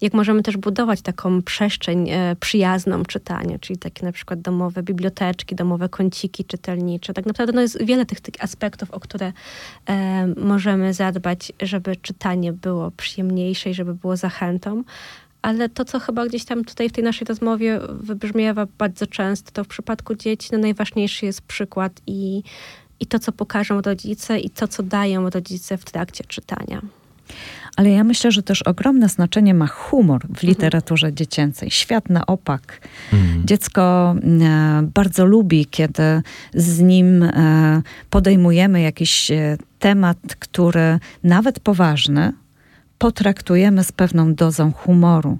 jak 0.00 0.14
możemy 0.14 0.42
też 0.42 0.56
budować 0.56 1.02
taką 1.02 1.42
przestrzeń 1.42 2.10
e, 2.10 2.36
przyjazną 2.40 3.04
czytania, 3.04 3.58
czyli 3.58 3.78
takie 3.78 4.06
na 4.06 4.12
przykład 4.12 4.40
domowe 4.40 4.82
biblioteczki, 4.82 5.54
domowe 5.54 5.88
kąciki 5.88 6.44
czytelnicze. 6.44 7.14
Tak 7.14 7.26
naprawdę 7.26 7.52
no 7.52 7.60
jest 7.60 7.84
wiele 7.84 8.06
tych, 8.06 8.20
tych 8.20 8.34
aspektów, 8.40 8.90
o 8.90 9.00
które 9.00 9.32
możemy 10.36 10.94
zadbać, 10.94 11.52
żeby 11.62 11.96
czytanie 11.96 12.52
było 12.52 12.90
przyjemniejsze 12.90 13.70
i 13.70 13.74
żeby 13.74 13.94
było 13.94 14.16
zachętą. 14.16 14.84
Ale 15.42 15.68
to, 15.68 15.84
co 15.84 16.00
chyba 16.00 16.26
gdzieś 16.26 16.44
tam 16.44 16.64
tutaj 16.64 16.88
w 16.88 16.92
tej 16.92 17.04
naszej 17.04 17.26
rozmowie 17.26 17.80
wybrzmiewa 17.88 18.66
bardzo 18.78 19.06
często, 19.06 19.52
to 19.52 19.64
w 19.64 19.68
przypadku 19.68 20.14
dzieci 20.14 20.48
no 20.52 20.58
najważniejszy 20.58 21.26
jest 21.26 21.42
przykład 21.42 21.92
i 22.06 22.42
i 23.00 23.06
to, 23.06 23.18
co 23.18 23.32
pokażą 23.32 23.80
rodzice, 23.80 24.38
i 24.38 24.50
to, 24.50 24.68
co 24.68 24.82
dają 24.82 25.30
rodzice 25.30 25.78
w 25.78 25.84
trakcie 25.84 26.24
czytania. 26.24 26.82
Ale 27.76 27.90
ja 27.90 28.04
myślę, 28.04 28.32
że 28.32 28.42
też 28.42 28.62
ogromne 28.62 29.08
znaczenie 29.08 29.54
ma 29.54 29.66
humor 29.66 30.20
w 30.20 30.30
mhm. 30.30 30.48
literaturze 30.48 31.12
dziecięcej. 31.12 31.70
Świat 31.70 32.10
na 32.10 32.26
opak. 32.26 32.88
Mhm. 33.12 33.46
Dziecko 33.46 34.14
e, 34.40 34.82
bardzo 34.94 35.24
lubi, 35.24 35.66
kiedy 35.66 36.22
z 36.54 36.80
nim 36.80 37.22
e, 37.22 37.82
podejmujemy 38.10 38.80
jakiś 38.80 39.30
e, 39.30 39.56
temat, 39.78 40.18
który 40.38 40.98
nawet 41.24 41.60
poważny, 41.60 42.32
potraktujemy 42.98 43.84
z 43.84 43.92
pewną 43.92 44.34
dozą 44.34 44.72
humoru 44.72 45.38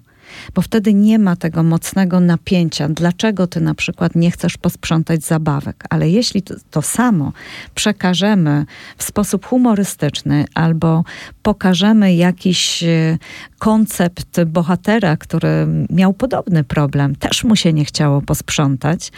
bo 0.55 0.62
wtedy 0.62 0.95
nie 0.95 1.19
ma 1.19 1.37
tego 1.37 1.62
mocnego 1.62 2.21
napięcia. 2.21 2.88
Dlaczego 2.88 3.47
ty 3.47 3.61
na 3.61 3.75
przykład 3.75 4.14
nie 4.14 4.31
chcesz 4.31 4.57
posprzątać 4.57 5.25
zabawek? 5.25 5.85
Ale 5.91 6.11
jeśli 6.11 6.43
to, 6.43 6.55
to 6.71 6.83
samo 6.83 7.33
przekażemy 7.75 8.67
w 8.97 9.03
sposób 9.03 9.47
humorystyczny 9.47 10.45
albo 10.55 11.05
pokażemy 11.43 12.14
jakiś 12.14 12.83
e, 12.83 13.19
koncept 13.59 14.44
bohatera, 14.44 15.16
który 15.16 15.66
miał 15.90 16.12
podobny 16.12 16.64
problem, 16.64 17.16
też 17.16 17.44
mu 17.44 17.57
się 17.57 17.73
nie 17.73 17.85
chciało 17.85 18.23
posprzątać, 18.23 19.12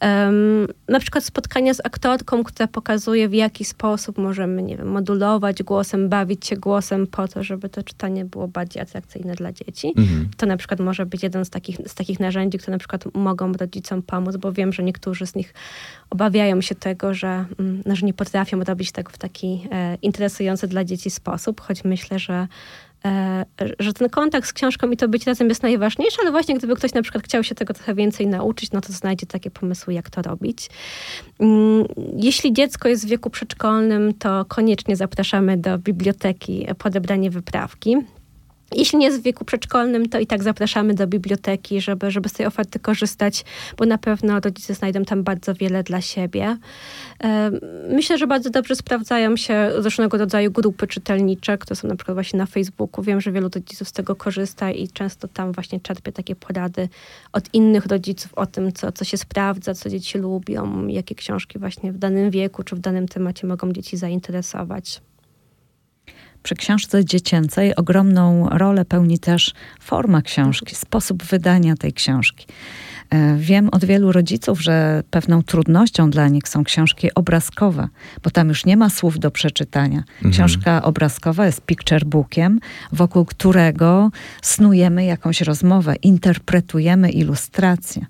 um, 0.02 0.68
na 0.88 1.00
przykład 1.00 1.24
spotkania 1.24 1.74
z 1.74 1.86
aktorką, 1.86 2.44
która 2.44 2.68
pokazuje 2.68 3.30
w 3.30 3.34
jaki 3.34 3.66
sposób 3.66 4.18
możemy, 4.18 4.64
nie 4.64 4.78
wiem, 4.78 4.88
modulować 4.88 5.64
głosem, 5.64 6.10
bawić 6.10 6.48
się 6.48 6.56
głosem 6.56 7.08
po 7.08 7.28
to, 7.28 7.44
żeby 7.44 7.59
żeby 7.60 7.70
to 7.70 7.84
czytanie 7.84 8.26
było 8.26 8.48
bardziej 8.48 8.82
atrakcyjne 8.82 9.36
dla 9.36 9.52
dzieci. 9.52 9.94
Mhm. 9.98 10.30
To 10.38 10.46
na 10.46 10.58
przykład 10.58 10.80
może 10.80 11.06
być 11.06 11.24
jeden 11.24 11.46
z 11.46 11.50
takich, 11.50 11.78
z 11.88 11.96
takich 11.96 12.20
narzędzi, 12.20 12.58
które 12.58 12.72
na 12.72 12.80
przykład 12.80 13.16
mogą 13.16 13.54
rodzicom 13.54 14.02
pomóc, 14.02 14.38
bo 14.38 14.52
wiem, 14.52 14.74
że 14.74 14.84
niektórzy 14.84 15.28
z 15.28 15.36
nich 15.36 15.54
obawiają 16.10 16.62
się 16.62 16.76
tego, 16.76 17.14
że, 17.14 17.46
mm, 17.60 17.82
no, 17.86 17.96
że 17.96 18.06
nie 18.06 18.14
potrafią 18.14 18.64
robić 18.64 18.92
tego 18.92 19.12
w 19.12 19.18
taki 19.18 19.68
e, 19.72 19.98
interesujący 20.02 20.68
dla 20.68 20.84
dzieci 20.84 21.10
sposób, 21.10 21.62
choć 21.62 21.84
myślę, 21.84 22.20
że 22.20 22.48
że 23.80 23.94
ten 23.94 24.10
kontakt 24.10 24.48
z 24.48 24.54
książką 24.54 24.92
i 24.92 24.98
to 24.98 25.08
być 25.08 25.26
razem 25.26 25.50
jest 25.50 25.64
najważniejsze, 25.64 26.18
ale 26.22 26.32
właśnie 26.32 26.56
gdyby 26.56 26.76
ktoś 26.76 26.94
na 26.94 27.02
przykład 27.02 27.24
chciał 27.24 27.44
się 27.44 27.56
tego 27.56 27.74
trochę 27.74 27.96
więcej 27.96 28.28
nauczyć, 28.28 28.72
no 28.72 28.82
to 28.82 28.94
znajdzie 28.94 29.26
takie 29.26 29.52
pomysły, 29.52 29.94
jak 29.94 30.10
to 30.10 30.22
robić. 30.22 30.70
Mm, 31.40 31.86
jeśli 32.16 32.54
dziecko 32.54 32.90
jest 32.90 33.06
w 33.06 33.10
wieku 33.10 33.30
przedszkolnym, 33.30 34.14
to 34.14 34.46
koniecznie 34.46 34.96
zapraszamy 34.96 35.58
do 35.58 35.78
biblioteki 35.78 36.68
po 36.78 36.90
wyprawki. 37.30 37.98
Jeśli 38.76 39.00
nie 39.00 39.06
jest 39.06 39.20
w 39.20 39.24
wieku 39.24 39.46
przedszkolnym, 39.46 40.10
to 40.10 40.20
i 40.20 40.28
tak 40.28 40.44
zapraszamy 40.44 40.94
do 40.94 41.08
biblioteki, 41.08 41.82
żeby, 41.82 42.12
żeby 42.12 42.30
z 42.30 42.34
tej 42.34 42.46
oferty 42.46 42.80
korzystać, 42.80 43.46
bo 43.78 43.86
na 43.86 43.98
pewno 43.98 44.40
rodzice 44.40 44.74
znajdą 44.74 45.06
tam 45.06 45.24
bardzo 45.24 45.54
wiele 45.54 45.84
dla 45.84 46.02
siebie. 46.02 46.58
Myślę, 47.90 48.18
że 48.18 48.28
bardzo 48.28 48.50
dobrze 48.50 48.76
sprawdzają 48.76 49.38
się 49.38 49.70
różnego 49.76 50.18
rodzaju 50.18 50.52
grupy 50.52 50.88
czytelnicze, 50.88 51.58
które 51.58 51.76
są 51.76 51.88
na 51.88 51.96
przykład 51.96 52.16
właśnie 52.16 52.40
na 52.40 52.46
Facebooku. 52.46 53.04
Wiem, 53.04 53.22
że 53.22 53.32
wielu 53.32 53.50
rodziców 53.54 53.88
z 53.88 53.92
tego 53.92 54.16
korzysta 54.16 54.72
i 54.72 54.88
często 54.88 55.28
tam 55.28 55.52
właśnie 55.52 55.80
czerpię 55.80 56.12
takie 56.12 56.36
porady 56.36 56.90
od 57.34 57.54
innych 57.54 57.86
rodziców 57.86 58.34
o 58.34 58.46
tym, 58.46 58.72
co, 58.72 58.92
co 58.92 59.06
się 59.06 59.18
sprawdza, 59.18 59.74
co 59.74 59.90
dzieci 59.90 60.18
lubią, 60.18 60.88
jakie 60.88 61.16
książki 61.16 61.60
właśnie 61.60 61.92
w 61.92 61.98
danym 61.98 62.32
wieku 62.32 62.64
czy 62.64 62.76
w 62.76 62.80
danym 62.80 63.08
temacie 63.08 63.48
mogą 63.48 63.72
dzieci 63.72 63.98
zainteresować. 63.98 65.02
Przy 66.44 66.56
książce 66.56 67.06
dziecięcej 67.06 67.76
ogromną 67.76 68.50
rolę 68.50 68.86
pełni 68.86 69.20
też 69.20 69.54
forma 69.80 70.22
książki, 70.22 70.76
sposób 70.76 71.24
wydania 71.24 71.76
tej 71.76 71.94
książki. 71.94 72.46
E, 73.10 73.36
wiem 73.38 73.70
od 73.70 73.86
wielu 73.86 74.12
rodziców, 74.12 74.62
że 74.62 75.04
pewną 75.12 75.44
trudnością 75.44 76.10
dla 76.10 76.28
nich 76.28 76.50
są 76.50 76.64
książki 76.64 77.14
obrazkowe, 77.14 77.88
bo 78.24 78.30
tam 78.30 78.50
już 78.50 78.66
nie 78.66 78.78
ma 78.78 78.90
słów 78.90 79.20
do 79.20 79.32
przeczytania. 79.32 79.98
Mhm. 79.98 80.32
Książka 80.32 80.72
mhm. 80.72 80.84
obrazkowa 80.84 81.46
jest 81.46 81.62
picture 81.62 82.06
bookiem, 82.06 82.60
wokół 82.92 83.26
którego 83.26 84.12
snujemy 84.42 85.06
jakąś 85.06 85.42
rozmowę, 85.42 85.96
interpretujemy 85.96 87.12
ilustrację. 87.12 88.06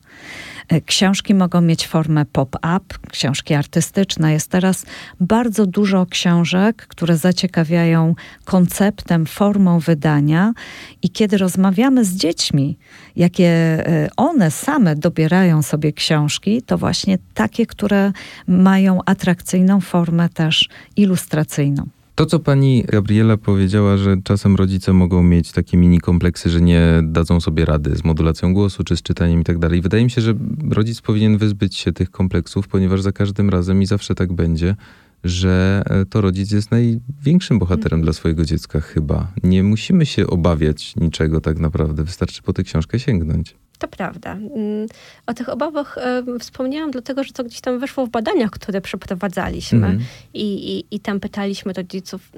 Książki 0.86 1.36
mogą 1.36 1.62
mieć 1.62 1.88
formę 1.88 2.25
pop-up, 2.25 2.86
książki 3.12 3.53
artystyczne. 3.53 4.34
Jest 4.34 4.51
teraz 4.51 4.86
bardzo 5.19 5.65
dużo 5.65 6.05
książek, 6.05 6.88
które 6.88 7.17
zaciekawiają 7.17 8.15
konceptem, 8.45 9.25
formą 9.25 9.79
wydania. 9.79 10.53
I 11.01 11.10
kiedy 11.10 11.38
rozmawiamy 11.38 12.05
z 12.05 12.15
dziećmi, 12.15 12.77
jakie 13.15 13.47
e, 13.47 14.10
one 14.17 14.51
same 14.51 14.95
dobierają 14.95 15.62
sobie 15.62 15.93
książki, 15.93 16.62
to 16.62 16.77
właśnie 16.77 17.17
takie, 17.34 17.65
które 17.65 18.12
mają 18.47 18.99
atrakcyjną 19.05 19.82
formę 19.82 20.29
też 20.29 20.69
ilustracyjną. 20.95 21.99
To, 22.19 22.25
co 22.25 22.39
pani 22.39 22.84
Gabriela 22.88 23.38
powiedziała, 23.38 23.97
że 23.97 24.17
czasem 24.23 24.55
rodzice 24.55 24.93
mogą 24.93 25.23
mieć 25.23 25.51
takie 25.51 25.77
mini 25.77 25.99
kompleksy, 25.99 26.49
że 26.49 26.62
nie 26.62 27.01
dadzą 27.03 27.39
sobie 27.39 27.65
rady 27.65 27.95
z 27.95 28.03
modulacją 28.03 28.53
głosu 28.53 28.84
czy 28.84 28.97
z 28.97 29.01
czytaniem 29.01 29.41
i 29.41 29.43
tak 29.43 29.60
dalej. 29.60 29.82
Wydaje 29.82 30.03
mi 30.03 30.12
się, 30.12 30.21
że 30.21 30.34
rodzic 30.69 31.01
powinien 31.01 31.38
wyzbyć 31.38 31.77
się 31.77 31.91
tych 31.91 32.12
kompleksów, 32.12 32.67
ponieważ 32.67 33.01
za 33.01 33.12
każdym 33.12 33.49
razem 33.49 33.82
i 33.82 33.86
zawsze 33.86 34.15
tak 34.15 34.34
będzie, 34.34 34.75
że 35.23 35.84
e, 35.86 36.05
to 36.05 36.21
rodzic 36.21 36.51
jest 36.51 36.71
największym 36.71 37.60
bohaterem 37.60 38.01
dla 38.01 38.13
swojego 38.13 38.45
dziecka 38.45 38.79
chyba. 38.79 39.32
Nie 39.43 39.63
musimy 39.63 40.05
się 40.05 40.27
obawiać 40.27 40.95
niczego 40.95 41.41
tak 41.41 41.60
naprawdę, 41.60 42.03
wystarczy 42.03 42.41
po 42.41 42.53
tę 42.53 42.63
książkę 42.63 42.99
sięgnąć. 42.99 43.55
To 43.80 43.88
prawda. 43.88 44.32
Mm, 44.32 44.88
o 45.26 45.34
tych 45.34 45.50
obawach 45.50 45.98
wspomniałam, 46.39 46.92
dlatego 46.92 47.24
że 47.24 47.34
to 47.34 47.44
gdzieś 47.44 47.62
tam 47.62 47.80
wyszło 47.80 48.06
w 48.06 48.10
badaniach, 48.10 48.52
które 48.52 48.82
przeprowadzaliśmy. 48.82 49.88
Mm. 49.88 50.00
I, 50.34 50.78
i, 50.78 50.96
I 50.96 51.00
tam 51.00 51.20
pytaliśmy 51.20 51.74
rodziców, 51.74 52.32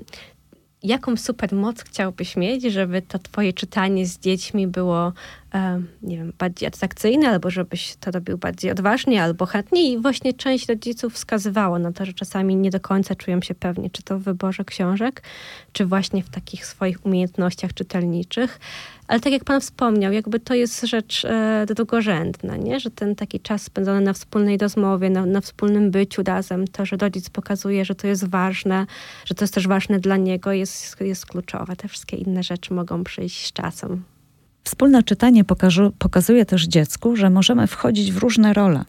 jaką 0.84 1.18
super 1.18 1.54
moc 1.54 1.84
chciałbyś 1.84 2.36
mieć, 2.38 2.64
żeby 2.64 3.02
to 3.02 3.20
twoje 3.20 3.54
czytanie 3.54 4.06
z 4.06 4.20
dziećmi 4.20 4.68
było, 4.68 5.14
nie 6.02 6.18
wiem, 6.18 6.34
bardziej 6.40 6.68
atrakcyjne, 6.68 7.30
albo 7.30 7.50
żebyś 7.50 7.96
to 7.96 8.12
robił 8.12 8.38
bardziej 8.38 8.72
odważnie, 8.72 9.24
albo 9.24 9.46
chętnie. 9.46 9.92
I 9.92 9.98
właśnie 9.98 10.34
część 10.34 10.70
rodziców 10.70 11.14
wskazywała 11.14 11.80
na 11.80 11.92
to, 11.92 12.06
że 12.06 12.14
czasami 12.14 12.56
nie 12.56 12.70
do 12.70 12.80
końca 12.80 13.16
czują 13.16 13.42
się 13.42 13.56
pewni, 13.56 13.92
czy 13.92 14.04
to 14.04 14.20
w 14.20 14.24
wyborze 14.24 14.66
książek, 14.66 15.24
czy 15.74 15.86
właśnie 15.86 16.24
w 16.24 16.30
takich 16.30 16.66
swoich 16.66 17.06
umiejętnościach 17.06 17.74
czytelniczych. 17.74 18.60
Ale 19.12 19.20
tak 19.20 19.34
jak 19.34 19.44
pan 19.44 19.62
wspomniał, 19.62 20.14
jakby 20.14 20.40
to 20.40 20.54
jest 20.54 20.82
rzecz 20.82 21.26
e, 21.26 21.66
drugorzędna, 21.76 22.58
nie? 22.58 22.80
że 22.80 22.92
ten 22.92 23.16
taki 23.16 23.40
czas 23.40 23.62
spędzony 23.62 24.02
na 24.02 24.14
wspólnej 24.14 24.58
rozmowie, 24.58 25.10
na, 25.10 25.26
na 25.26 25.42
wspólnym 25.42 25.92
byciu 25.92 26.24
razem, 26.24 26.68
to, 26.68 26.86
że 26.86 26.98
rodzic 26.98 27.30
pokazuje, 27.30 27.86
że 27.86 27.96
to 27.96 28.08
jest 28.08 28.28
ważne, 28.28 28.86
że 29.26 29.36
to 29.36 29.44
jest 29.44 29.54
też 29.54 29.68
ważne 29.68 30.00
dla 30.00 30.18
niego, 30.18 30.52
jest, 30.52 31.02
jest 31.02 31.26
kluczowe. 31.26 31.76
Te 31.76 31.88
wszystkie 31.88 32.18
inne 32.18 32.44
rzeczy 32.44 32.74
mogą 32.74 33.04
przyjść 33.04 33.48
z 33.48 33.54
czasem. 33.54 34.04
Wspólne 34.64 35.04
czytanie 35.04 35.44
pokażu, 35.44 35.92
pokazuje 36.00 36.46
też 36.46 36.68
dziecku, 36.68 37.16
że 37.16 37.30
możemy 37.30 37.68
wchodzić 37.68 38.12
w 38.12 38.18
różne 38.18 38.54
role 38.54 38.86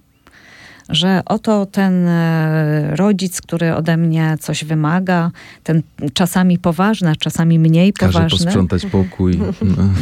że 0.88 1.22
oto 1.24 1.66
ten 1.66 2.08
e, 2.08 2.96
rodzic, 2.96 3.40
który 3.40 3.74
ode 3.74 3.96
mnie 3.96 4.36
coś 4.40 4.64
wymaga, 4.64 5.30
ten 5.62 5.82
czasami 6.14 6.58
poważny, 6.58 7.16
czasami 7.16 7.58
mniej 7.58 7.92
Każe 7.92 8.12
poważny. 8.12 8.38
posprzątać 8.38 8.86
pokój. 8.86 9.38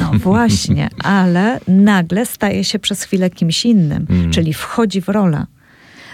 No 0.00 0.10
właśnie, 0.18 0.88
ale 0.98 1.60
nagle 1.68 2.26
staje 2.26 2.64
się 2.64 2.78
przez 2.78 3.02
chwilę 3.02 3.30
kimś 3.30 3.64
innym, 3.64 4.06
mm. 4.10 4.30
czyli 4.30 4.54
wchodzi 4.54 5.00
w 5.00 5.08
rolę. 5.08 5.46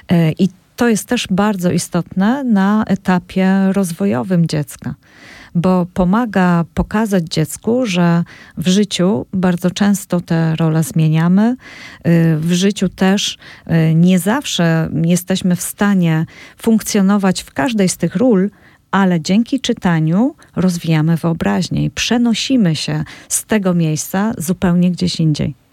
E, 0.09 0.33
I 0.33 0.49
to 0.77 0.89
jest 0.89 1.09
też 1.09 1.27
bardzo 1.31 1.71
istotne 1.71 2.45
na 2.45 2.85
etapie 2.87 3.73
rozwojowym 3.73 4.47
dziecka 4.47 4.95
bo 5.57 5.87
pomaga 5.95 6.65
pokazać 6.75 7.25
dziecku, 7.25 7.87
że 7.87 8.25
w 8.57 8.69
życiu 8.69 9.27
bardzo 9.33 9.71
często 9.71 10.21
te 10.21 10.57
role 10.57 10.83
zmieniamy. 10.83 11.51
Y, 11.51 11.57
w 12.37 12.53
życiu 12.53 12.89
też 12.89 13.39
y, 13.91 13.95
nie 13.95 14.19
zawsze 14.19 14.91
jesteśmy 15.05 15.57
w 15.57 15.63
stanie 15.63 16.27
funkcjonować 16.57 17.43
w 17.43 17.53
każdej 17.53 17.89
z 17.89 17.97
tych 17.97 18.17
ról, 18.17 18.51
ale 18.91 19.21
dzięki 19.21 19.61
czytaniu 19.61 20.35
rozwijamy 20.57 21.17
wyobraźnię 21.17 21.85
i 21.85 21.91
przenosimy 21.91 22.77
się 22.77 23.05
z 23.29 23.45
tego 23.45 23.75
miejsca 23.75 24.33
zupełnie 24.39 24.91
gdzieś 24.91 25.21
indziej. 25.21 25.66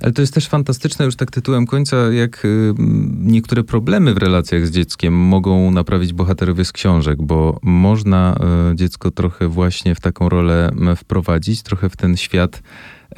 Ale 0.00 0.12
to 0.12 0.22
jest 0.22 0.34
też 0.34 0.48
fantastyczne, 0.48 1.04
już 1.04 1.16
tak 1.16 1.30
tytułem 1.30 1.66
końca, 1.66 1.96
jak 1.96 2.44
y, 2.44 2.74
niektóre 3.18 3.64
problemy 3.64 4.14
w 4.14 4.18
relacjach 4.18 4.66
z 4.66 4.70
dzieckiem 4.70 5.14
mogą 5.14 5.70
naprawić 5.70 6.12
bohaterowie 6.12 6.64
z 6.64 6.72
książek, 6.72 7.22
bo 7.22 7.58
można 7.62 8.36
y, 8.72 8.76
dziecko 8.76 9.10
trochę 9.10 9.48
właśnie 9.48 9.94
w 9.94 10.00
taką 10.00 10.28
rolę 10.28 10.70
wprowadzić, 10.96 11.62
trochę 11.62 11.88
w 11.88 11.96
ten 11.96 12.16
świat 12.16 12.62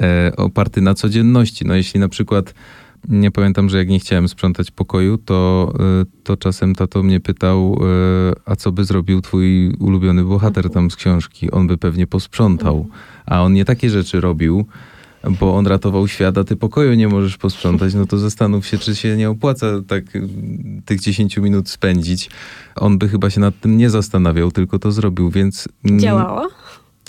e, 0.01 0.31
oparty 0.37 0.81
na 0.81 0.93
codzienności. 0.93 1.65
No 1.65 1.75
jeśli 1.75 1.99
na 1.99 2.09
przykład 2.09 2.53
nie 3.09 3.31
pamiętam, 3.31 3.69
że 3.69 3.77
jak 3.77 3.87
nie 3.87 3.99
chciałem 3.99 4.27
sprzątać 4.27 4.71
pokoju, 4.71 5.17
to, 5.17 5.73
y, 6.01 6.23
to 6.23 6.37
czasem 6.37 6.75
tato 6.75 7.03
mnie 7.03 7.19
pytał, 7.19 7.79
a 8.45 8.55
co 8.55 8.71
by 8.71 8.85
zrobił 8.85 9.21
twój 9.21 9.75
ulubiony 9.79 10.23
bohater 10.23 10.69
tam 10.69 10.91
z 10.91 10.95
książki? 10.95 11.51
On 11.51 11.67
by 11.67 11.77
pewnie 11.77 12.07
posprzątał, 12.07 12.87
a 13.25 13.41
on 13.43 13.53
nie 13.53 13.65
takie 13.65 13.89
rzeczy 13.89 14.21
robił 14.21 14.65
bo 15.39 15.55
on 15.55 15.67
ratował 15.67 16.07
świat, 16.07 16.37
a 16.37 16.43
ty 16.43 16.55
pokoju 16.55 16.93
nie 16.93 17.07
możesz 17.07 17.37
posprzątać, 17.37 17.93
no 17.93 18.05
to 18.05 18.17
zastanów 18.17 18.67
się, 18.67 18.77
czy 18.77 18.95
się 18.95 19.17
nie 19.17 19.29
opłaca 19.29 19.67
tak 19.87 20.15
y, 20.15 20.29
tych 20.85 20.99
10 20.99 21.37
minut 21.37 21.69
spędzić. 21.69 22.29
On 22.75 22.97
by 22.97 23.09
chyba 23.09 23.29
się 23.29 23.39
nad 23.39 23.59
tym 23.59 23.77
nie 23.77 23.89
zastanawiał, 23.89 24.51
tylko 24.51 24.79
to 24.79 24.91
zrobił, 24.91 25.29
więc... 25.29 25.67
Mm, 25.85 25.99
Działało? 25.99 26.47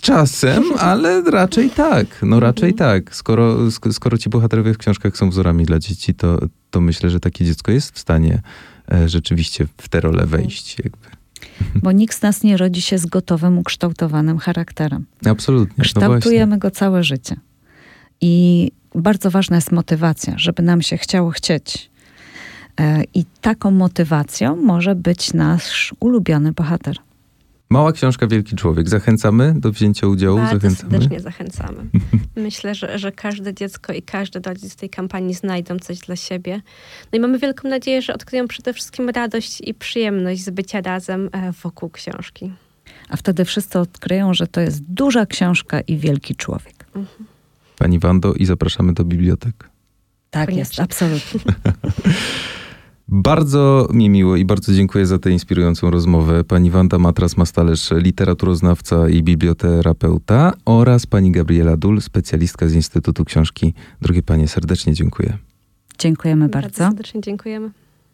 Czasem, 0.01 0.64
ale 0.79 1.23
raczej 1.23 1.70
tak. 1.70 2.07
No 2.23 2.40
raczej 2.40 2.70
mhm. 2.70 3.03
tak. 3.05 3.14
Skoro, 3.14 3.57
skoro 3.92 4.18
ci 4.18 4.31
bohaterowie 4.31 4.75
w 4.75 4.79
książkach 4.79 5.16
są 5.16 5.31
wzorami 5.31 5.64
dla 5.64 5.79
dzieci, 5.79 6.14
to, 6.14 6.38
to 6.70 6.81
myślę, 6.81 7.11
że 7.11 7.20
takie 7.20 7.44
dziecko 7.44 7.73
jest 7.73 7.94
w 7.94 7.99
stanie 7.99 8.42
e, 8.92 9.09
rzeczywiście 9.09 9.66
w 9.77 9.88
tę 9.88 10.01
rolę 10.01 10.27
wejść. 10.27 10.79
Jakby. 10.79 11.20
Bo 11.83 11.92
nikt 11.92 12.16
z 12.16 12.23
nas 12.23 12.42
nie 12.42 12.57
rodzi 12.57 12.83
się 12.83 12.99
z 12.99 13.07
gotowym, 13.07 13.59
ukształtowanym 13.59 14.38
charakterem. 14.38 15.07
Absolutnie. 15.27 15.75
No 15.79 15.85
Kształtujemy 15.85 16.57
no 16.57 16.59
go 16.59 16.70
całe 16.70 17.05
życie. 17.05 17.37
I 18.21 18.71
bardzo 18.95 19.31
ważna 19.31 19.57
jest 19.57 19.73
motywacja, 19.73 20.35
żeby 20.37 20.63
nam 20.63 20.83
się 20.83 20.97
chciało 20.97 21.31
chcieć. 21.31 21.91
E, 22.81 23.05
I 23.15 23.25
taką 23.41 23.71
motywacją 23.71 24.57
może 24.57 24.95
być 24.95 25.35
nasz 25.35 25.95
ulubiony 26.01 26.53
bohater. 26.53 26.97
Mała 27.71 27.93
książka 27.93 28.27
Wielki 28.27 28.57
Człowiek. 28.57 28.89
Zachęcamy 28.89 29.55
do 29.57 29.73
wzięcia 29.73 30.07
udziału? 30.07 30.39
Bardzo 30.39 30.55
zachęcamy. 30.55 30.91
serdecznie 30.91 31.21
zachęcamy. 31.21 31.85
Myślę, 32.37 32.75
że, 32.75 32.99
że 32.99 33.13
każde 33.13 33.55
dziecko 33.55 33.93
i 33.93 34.03
każdy 34.03 34.41
rodzic 34.41 34.73
w 34.73 34.77
tej 34.77 34.91
kampanii 34.91 35.35
znajdą 35.35 35.79
coś 35.79 35.99
dla 35.99 36.17
siebie. 36.17 36.61
No 37.13 37.17
i 37.17 37.21
mamy 37.21 37.39
wielką 37.39 37.69
nadzieję, 37.69 38.03
że 38.03 38.15
odkryją 38.15 38.49
przede 38.49 38.73
wszystkim 38.73 39.09
radość 39.09 39.61
i 39.61 39.75
przyjemność 39.75 40.45
z 40.45 40.51
bycia 40.51 40.81
razem 40.81 41.31
e, 41.33 41.53
wokół 41.53 41.91
książki. 41.91 42.53
A 43.09 43.17
wtedy 43.17 43.45
wszyscy 43.45 43.79
odkryją, 43.79 44.35
że 44.35 44.47
to 44.47 44.61
jest 44.61 44.83
duża 44.83 45.27
książka 45.27 45.81
i 45.81 45.97
wielki 45.97 46.37
człowiek. 46.37 46.87
Mhm. 46.95 47.30
Pani 47.81 47.99
Wando 47.99 48.35
i 48.35 48.47
zapraszamy 48.47 48.93
do 48.93 49.05
bibliotek. 49.05 49.71
Tak 50.31 50.57
jest, 50.57 50.81
absolutnie. 50.81 51.40
Bardzo 53.09 53.88
mi 53.93 54.11
miło 54.11 54.37
i 54.37 54.45
bardzo 54.45 54.73
dziękuję 54.73 55.07
za 55.07 55.19
tę 55.19 55.31
inspirującą 55.31 55.90
rozmowę. 55.90 56.45
Pani 56.45 56.71
Wanda 56.71 56.97
Matras-Mastalerz, 56.97 58.03
literaturoznawca 58.03 59.09
i 59.09 59.23
biblioterapeuta 59.23 60.53
oraz 60.64 61.07
pani 61.07 61.33
Gabriela 61.33 61.77
Dul, 61.77 62.01
specjalistka 62.01 62.69
z 62.69 62.75
Instytutu 62.75 63.25
Książki. 63.25 63.75
Drogie 64.01 64.23
panie, 64.23 64.49
serdecznie 64.49 64.95
dziękuję. 64.95 65.38
Dziękujemy 65.99 66.49
bardzo. 66.49 66.69
Bardzo 66.69 66.85
serdecznie 66.85 67.21
dziękujemy. 67.21 67.71